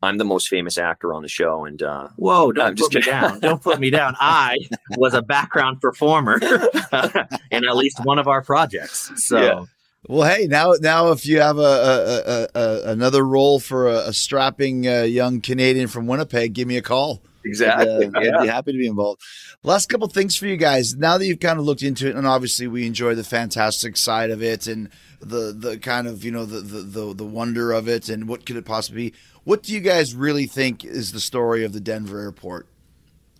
[0.00, 3.00] I'm the most famous actor on the show, and uh, whoa, don't I'm put me
[3.00, 3.40] down.
[3.40, 4.14] Don't put me down.
[4.20, 4.56] I
[4.96, 6.38] was a background performer
[7.50, 9.10] in at least one of our projects.
[9.16, 9.40] So.
[9.40, 9.64] Yeah.
[10.06, 12.22] Well, hey, now now if you have a, a,
[12.54, 16.82] a, a another role for a, strapping uh, young Canadian from Winnipeg, give me a
[16.82, 17.20] call.
[17.44, 18.06] Exactly.
[18.06, 18.30] Uh, yeah.
[18.38, 19.20] I'd be happy to be involved.
[19.64, 20.94] Last couple things for you guys.
[20.94, 24.30] Now that you've kind of looked into it, and obviously we enjoy the fantastic side
[24.30, 24.88] of it and
[25.20, 28.46] the the kind of you know the the the, the wonder of it and what
[28.46, 29.16] could it possibly be.
[29.44, 32.66] What do you guys really think is the story of the Denver airport?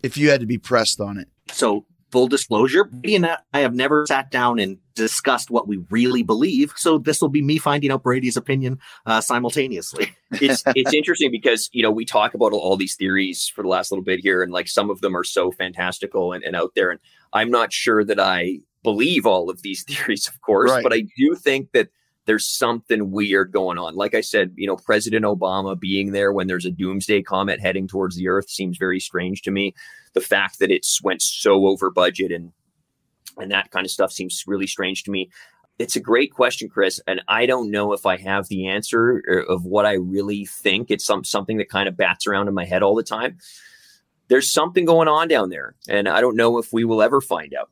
[0.03, 1.29] If you had to be pressed on it.
[1.51, 6.23] So full disclosure, Brady and I have never sat down and discussed what we really
[6.23, 6.73] believe.
[6.77, 10.13] So this will be me finding out Brady's opinion uh, simultaneously.
[10.33, 13.91] it's it's interesting because you know we talk about all these theories for the last
[13.91, 16.91] little bit here, and like some of them are so fantastical and, and out there,
[16.91, 17.01] and
[17.33, 20.83] I'm not sure that I believe all of these theories, of course, right.
[20.83, 21.89] but I do think that
[22.25, 23.95] there's something weird going on.
[23.95, 27.89] Like I said, you know, President Obama being there when there's a doomsday comet heading
[27.89, 29.75] towards the Earth seems very strange to me.
[30.13, 32.53] The fact that it's went so over budget and
[33.39, 35.31] and that kind of stuff seems really strange to me.
[35.79, 39.53] It's a great question, Chris, and I don't know if I have the answer uh,
[39.53, 40.91] of what I really think.
[40.91, 43.39] It's some something that kind of bats around in my head all the time.
[44.29, 47.55] There's something going on down there, and I don't know if we will ever find
[47.55, 47.71] out.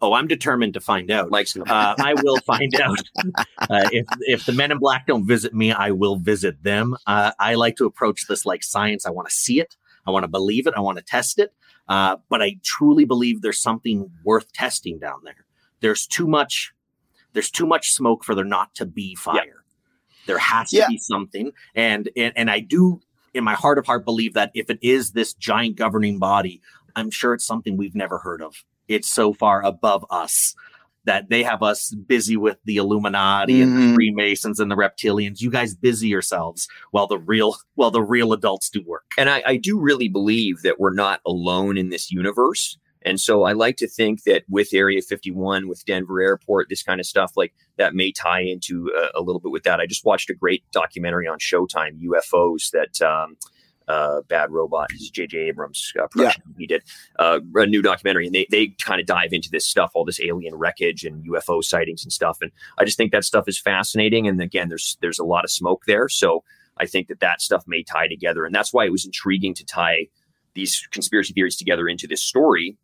[0.00, 1.30] Oh, I'm determined to find out.
[1.30, 2.98] Mike's uh, I will find out.
[3.58, 6.96] Uh, if if the Men in Black don't visit me, I will visit them.
[7.06, 9.06] Uh, I like to approach this like science.
[9.06, 9.76] I want to see it.
[10.06, 10.74] I want to believe it.
[10.76, 11.52] I want to test it.
[11.88, 15.46] Uh, but I truly believe there's something worth testing down there.
[15.80, 16.72] There's too much.
[17.32, 19.64] There's too much smoke for there not to be fire.
[20.26, 20.88] There has to yeah.
[20.88, 23.00] be something, and, and and I do
[23.34, 26.60] in my heart of heart believe that if it is this giant governing body,
[26.94, 30.54] I'm sure it's something we've never heard of it's so far above us
[31.04, 33.62] that they have us busy with the Illuminati mm-hmm.
[33.62, 33.94] and the mm-hmm.
[33.94, 35.40] Freemasons and the reptilians.
[35.40, 39.04] You guys busy yourselves while the real while the real adults do work.
[39.16, 42.76] And I, I do really believe that we're not alone in this universe.
[43.02, 47.00] And so I like to think that with Area 51, with Denver Airport, this kind
[47.00, 49.80] of stuff, like that may tie into a, a little bit with that.
[49.80, 53.36] I just watched a great documentary on Showtime, UFOs, that um,
[53.88, 55.38] uh, Bad Robot, is J.J.
[55.38, 56.42] Abrams uh, production.
[56.46, 56.54] Yeah.
[56.58, 56.82] He did
[57.18, 60.20] uh, a new documentary, and they they kind of dive into this stuff, all this
[60.20, 62.38] alien wreckage and UFO sightings and stuff.
[62.40, 64.28] And I just think that stuff is fascinating.
[64.28, 66.44] And again, there's there's a lot of smoke there, so
[66.76, 69.64] I think that that stuff may tie together, and that's why it was intriguing to
[69.64, 70.08] tie
[70.54, 72.76] these conspiracy theories together into this story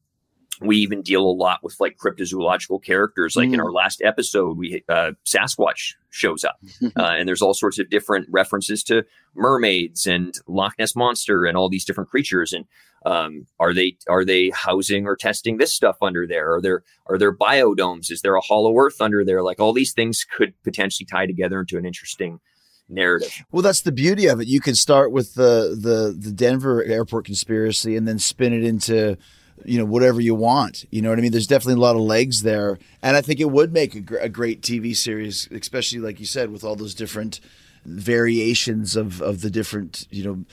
[0.60, 3.36] we even deal a lot with like cryptozoological characters.
[3.36, 3.54] Like mm.
[3.54, 6.58] in our last episode, we uh, Sasquatch shows up,
[6.96, 11.56] uh, and there's all sorts of different references to mermaids and Loch Ness monster and
[11.56, 12.52] all these different creatures.
[12.52, 12.66] And
[13.06, 16.54] um, are they are they housing or testing this stuff under there?
[16.54, 18.10] Are there are there biodomes?
[18.10, 19.42] Is there a hollow earth under there?
[19.42, 22.40] Like all these things could potentially tie together into an interesting
[22.88, 23.44] narrative.
[23.50, 24.48] Well, that's the beauty of it.
[24.48, 29.16] You can start with the the the Denver airport conspiracy and then spin it into
[29.64, 30.84] you know whatever you want.
[30.90, 31.32] You know what i mean?
[31.32, 32.78] There's definitely a lot of legs there.
[33.02, 36.26] And i think it would make a, gr- a great tv series especially like you
[36.26, 37.40] said with all those different
[37.84, 40.44] variations of of the different you know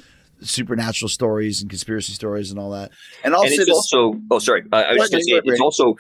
[0.42, 2.92] supernatural stories and conspiracy stories and all that.
[3.24, 4.64] And also and it's also oh sorry.
[4.72, 5.96] Uh, i was just going to say it's also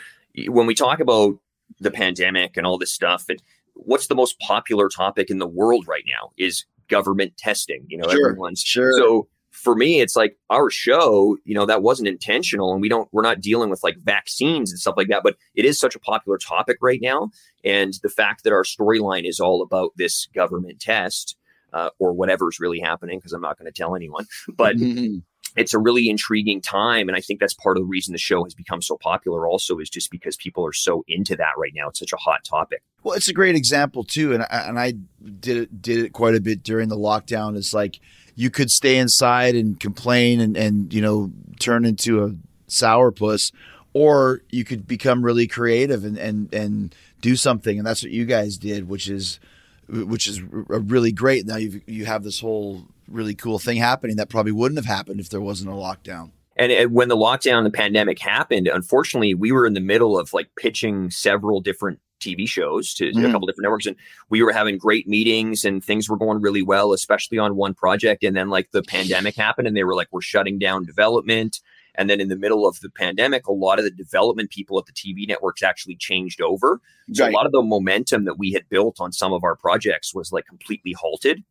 [0.47, 1.37] when we talk about
[1.79, 3.41] the pandemic and all this stuff and
[3.73, 8.09] what's the most popular topic in the world right now is government testing you know
[8.09, 8.91] sure, everyone's sure.
[8.97, 9.27] So
[9.61, 13.21] for me, it's like our show, you know, that wasn't intentional and we don't, we're
[13.21, 16.39] not dealing with like vaccines and stuff like that, but it is such a popular
[16.39, 17.29] topic right now.
[17.63, 21.37] And the fact that our storyline is all about this government test
[21.73, 24.75] uh, or whatever's really happening, because I'm not going to tell anyone, but
[25.55, 27.07] it's a really intriguing time.
[27.07, 29.77] And I think that's part of the reason the show has become so popular also
[29.77, 31.89] is just because people are so into that right now.
[31.89, 32.81] It's such a hot topic.
[33.03, 34.33] Well, it's a great example too.
[34.33, 34.93] And I, and I
[35.39, 37.55] did it, did it quite a bit during the lockdown.
[37.55, 37.99] It's like,
[38.35, 42.35] you could stay inside and complain and, and you know turn into a
[42.67, 43.51] sourpuss
[43.93, 47.77] or you could become really creative and, and and do something.
[47.77, 49.39] And that's what you guys did which is
[49.87, 51.45] which is really great.
[51.45, 55.19] Now you you have this whole really cool thing happening that probably wouldn't have happened
[55.19, 56.31] if there wasn't a lockdown.
[56.57, 60.49] And when the lockdown the pandemic happened unfortunately we were in the middle of like
[60.55, 63.27] pitching several different TV shows to mm.
[63.27, 63.95] a couple different networks, and
[64.29, 68.23] we were having great meetings and things were going really well, especially on one project.
[68.23, 71.59] And then like the pandemic happened, and they were like, "We're shutting down development."
[71.95, 74.85] And then in the middle of the pandemic, a lot of the development people at
[74.85, 76.79] the TV networks actually changed over.
[77.13, 77.33] So right.
[77.33, 80.31] a lot of the momentum that we had built on some of our projects was
[80.31, 81.43] like completely halted.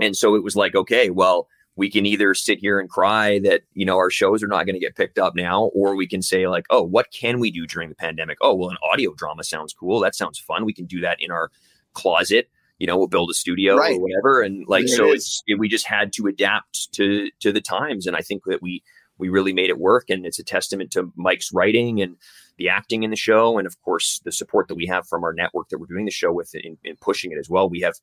[0.00, 3.62] And so it was like, okay, well, we can either sit here and cry that
[3.72, 6.22] you know our shows are not going to get picked up now or we can
[6.22, 9.42] say like oh what can we do during the pandemic oh well an audio drama
[9.44, 11.50] sounds cool that sounds fun we can do that in our
[11.92, 12.48] closet
[12.78, 13.96] you know, we'll build a studio right.
[13.96, 14.42] or whatever.
[14.42, 18.06] And like, so it it's, we just had to adapt to, to the times.
[18.06, 18.82] And I think that we,
[19.18, 20.10] we really made it work.
[20.10, 22.16] And it's a testament to Mike's writing and
[22.58, 23.58] the acting in the show.
[23.58, 26.10] And of course, the support that we have from our network that we're doing the
[26.10, 27.68] show with in, in pushing it as well.
[27.68, 27.94] We have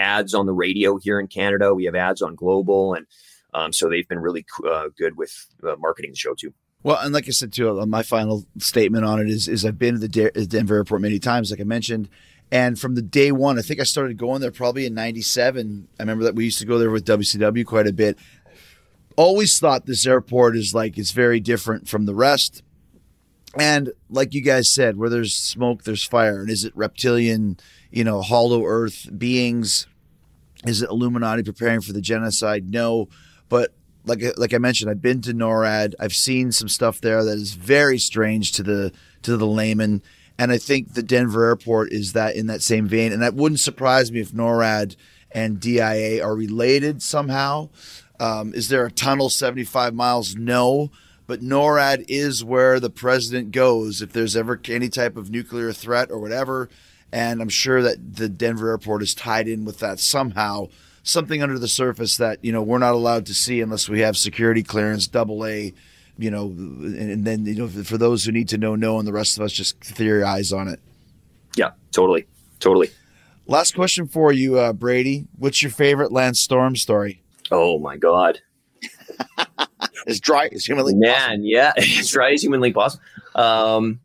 [0.00, 1.74] ads on the radio here in Canada.
[1.74, 2.94] We have ads on global.
[2.94, 3.06] And
[3.54, 6.52] um, so they've been really uh, good with uh, marketing the show too.
[6.82, 9.78] Well, and like I said too, uh, my final statement on it is is I've
[9.78, 12.08] been to the De- Denver airport many times, like I mentioned,
[12.50, 15.88] and from the day one, I think I started going there probably in '97.
[15.98, 18.18] I remember that we used to go there with WCW quite a bit.
[19.16, 22.62] Always thought this airport is like it's very different from the rest.
[23.58, 26.40] And like you guys said, where there's smoke, there's fire.
[26.40, 27.58] And is it reptilian,
[27.90, 29.86] you know, hollow earth beings?
[30.66, 32.70] Is it Illuminati preparing for the genocide?
[32.70, 33.08] No.
[33.48, 33.72] But
[34.04, 35.94] like like I mentioned, I've been to NORAD.
[35.98, 38.92] I've seen some stuff there that is very strange to the
[39.22, 40.02] to the layman.
[40.38, 43.12] And I think the Denver airport is that in that same vein.
[43.12, 44.96] And that wouldn't surprise me if NORAD
[45.32, 47.68] and DIA are related somehow.
[48.18, 50.36] Um, is there a tunnel 75 miles?
[50.36, 50.90] No.
[51.26, 56.10] But NORAD is where the president goes if there's ever any type of nuclear threat
[56.10, 56.68] or whatever.
[57.12, 60.68] And I'm sure that the Denver airport is tied in with that somehow.
[61.02, 64.16] Something under the surface that, you know, we're not allowed to see unless we have
[64.16, 65.72] security clearance, double A
[66.20, 69.12] you know, and then you know, for those who need to know, know, and the
[69.12, 70.78] rest of us just theorize on it.
[71.56, 72.26] Yeah, totally,
[72.60, 72.90] totally.
[73.46, 75.26] Last question for you, uh, Brady.
[75.38, 77.22] What's your favorite Lance Storm story?
[77.50, 78.40] Oh my god,
[80.06, 81.46] as dry as humanly man, possible.
[81.46, 83.02] yeah, as dry as humanly possible.
[83.34, 84.00] Um,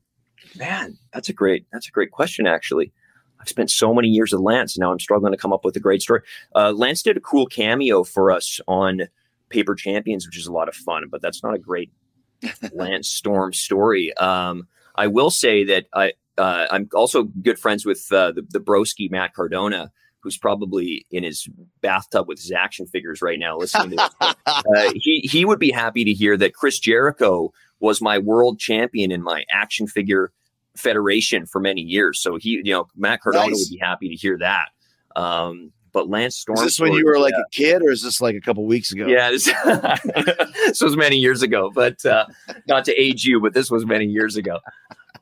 [0.57, 2.47] man, that's a great that's a great question.
[2.47, 2.91] Actually,
[3.39, 5.75] I've spent so many years with Lance, and now I'm struggling to come up with
[5.75, 6.21] a great story.
[6.55, 9.03] Uh, Lance did a cool cameo for us on
[9.49, 11.91] Paper Champions, which is a lot of fun, but that's not a great
[12.73, 14.15] Lance Storm story.
[14.17, 18.59] Um, I will say that I uh, I'm also good friends with uh, the, the
[18.59, 21.47] broski Matt Cardona, who's probably in his
[21.81, 24.35] bathtub with his action figures right now listening to this.
[24.45, 29.11] uh, he he would be happy to hear that Chris Jericho was my world champion
[29.11, 30.31] in my action figure
[30.77, 32.19] federation for many years.
[32.19, 33.67] So he, you know, Matt Cardona nice.
[33.69, 34.69] would be happy to hear that.
[35.15, 36.57] Um, but Lance Storm.
[36.57, 37.43] Is this when you were like yeah.
[37.43, 39.07] a kid, or is this like a couple weeks ago?
[39.07, 39.45] Yeah, this,
[40.65, 41.71] this was many years ago.
[41.73, 42.25] But uh,
[42.67, 44.59] not to age you, but this was many years ago.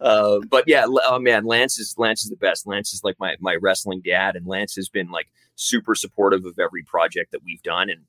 [0.01, 2.65] Uh, but yeah, oh man, Lance is Lance is the best.
[2.65, 6.57] Lance is like my my wrestling dad, and Lance has been like super supportive of
[6.57, 8.01] every project that we've done, and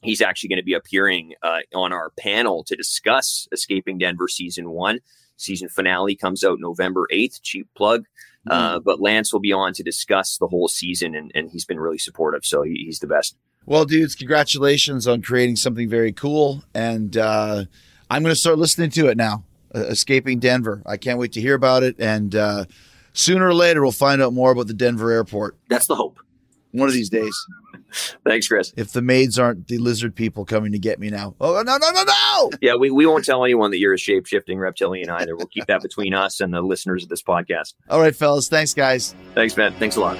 [0.00, 4.70] he's actually going to be appearing uh, on our panel to discuss Escaping Denver season
[4.70, 5.00] one.
[5.36, 7.42] Season finale comes out November eighth.
[7.42, 8.06] Cheap plug.
[8.48, 8.84] Uh, mm.
[8.84, 11.98] but Lance will be on to discuss the whole season, and, and he's been really
[11.98, 12.44] supportive.
[12.44, 13.36] So he, he's the best.
[13.66, 16.62] Well, dudes, congratulations on creating something very cool.
[16.72, 17.64] And uh,
[18.08, 19.42] I'm going to start listening to it now.
[19.74, 20.80] Uh, Escaping Denver.
[20.86, 21.96] I can't wait to hear about it.
[21.98, 22.66] And uh,
[23.12, 25.56] sooner or later, we'll find out more about the Denver airport.
[25.68, 26.20] That's the hope.
[26.70, 27.34] One of these days.
[28.24, 28.72] Thanks, Chris.
[28.76, 31.34] If the maids aren't the lizard people coming to get me now.
[31.40, 32.50] Oh, no, no, no, no.
[32.60, 35.36] Yeah, we, we won't tell anyone that you're a shape shifting reptilian either.
[35.36, 37.74] We'll keep that between us and the listeners of this podcast.
[37.88, 38.48] All right, fellas.
[38.48, 39.14] Thanks, guys.
[39.34, 39.72] Thanks, Ben.
[39.74, 40.16] Thanks a lot.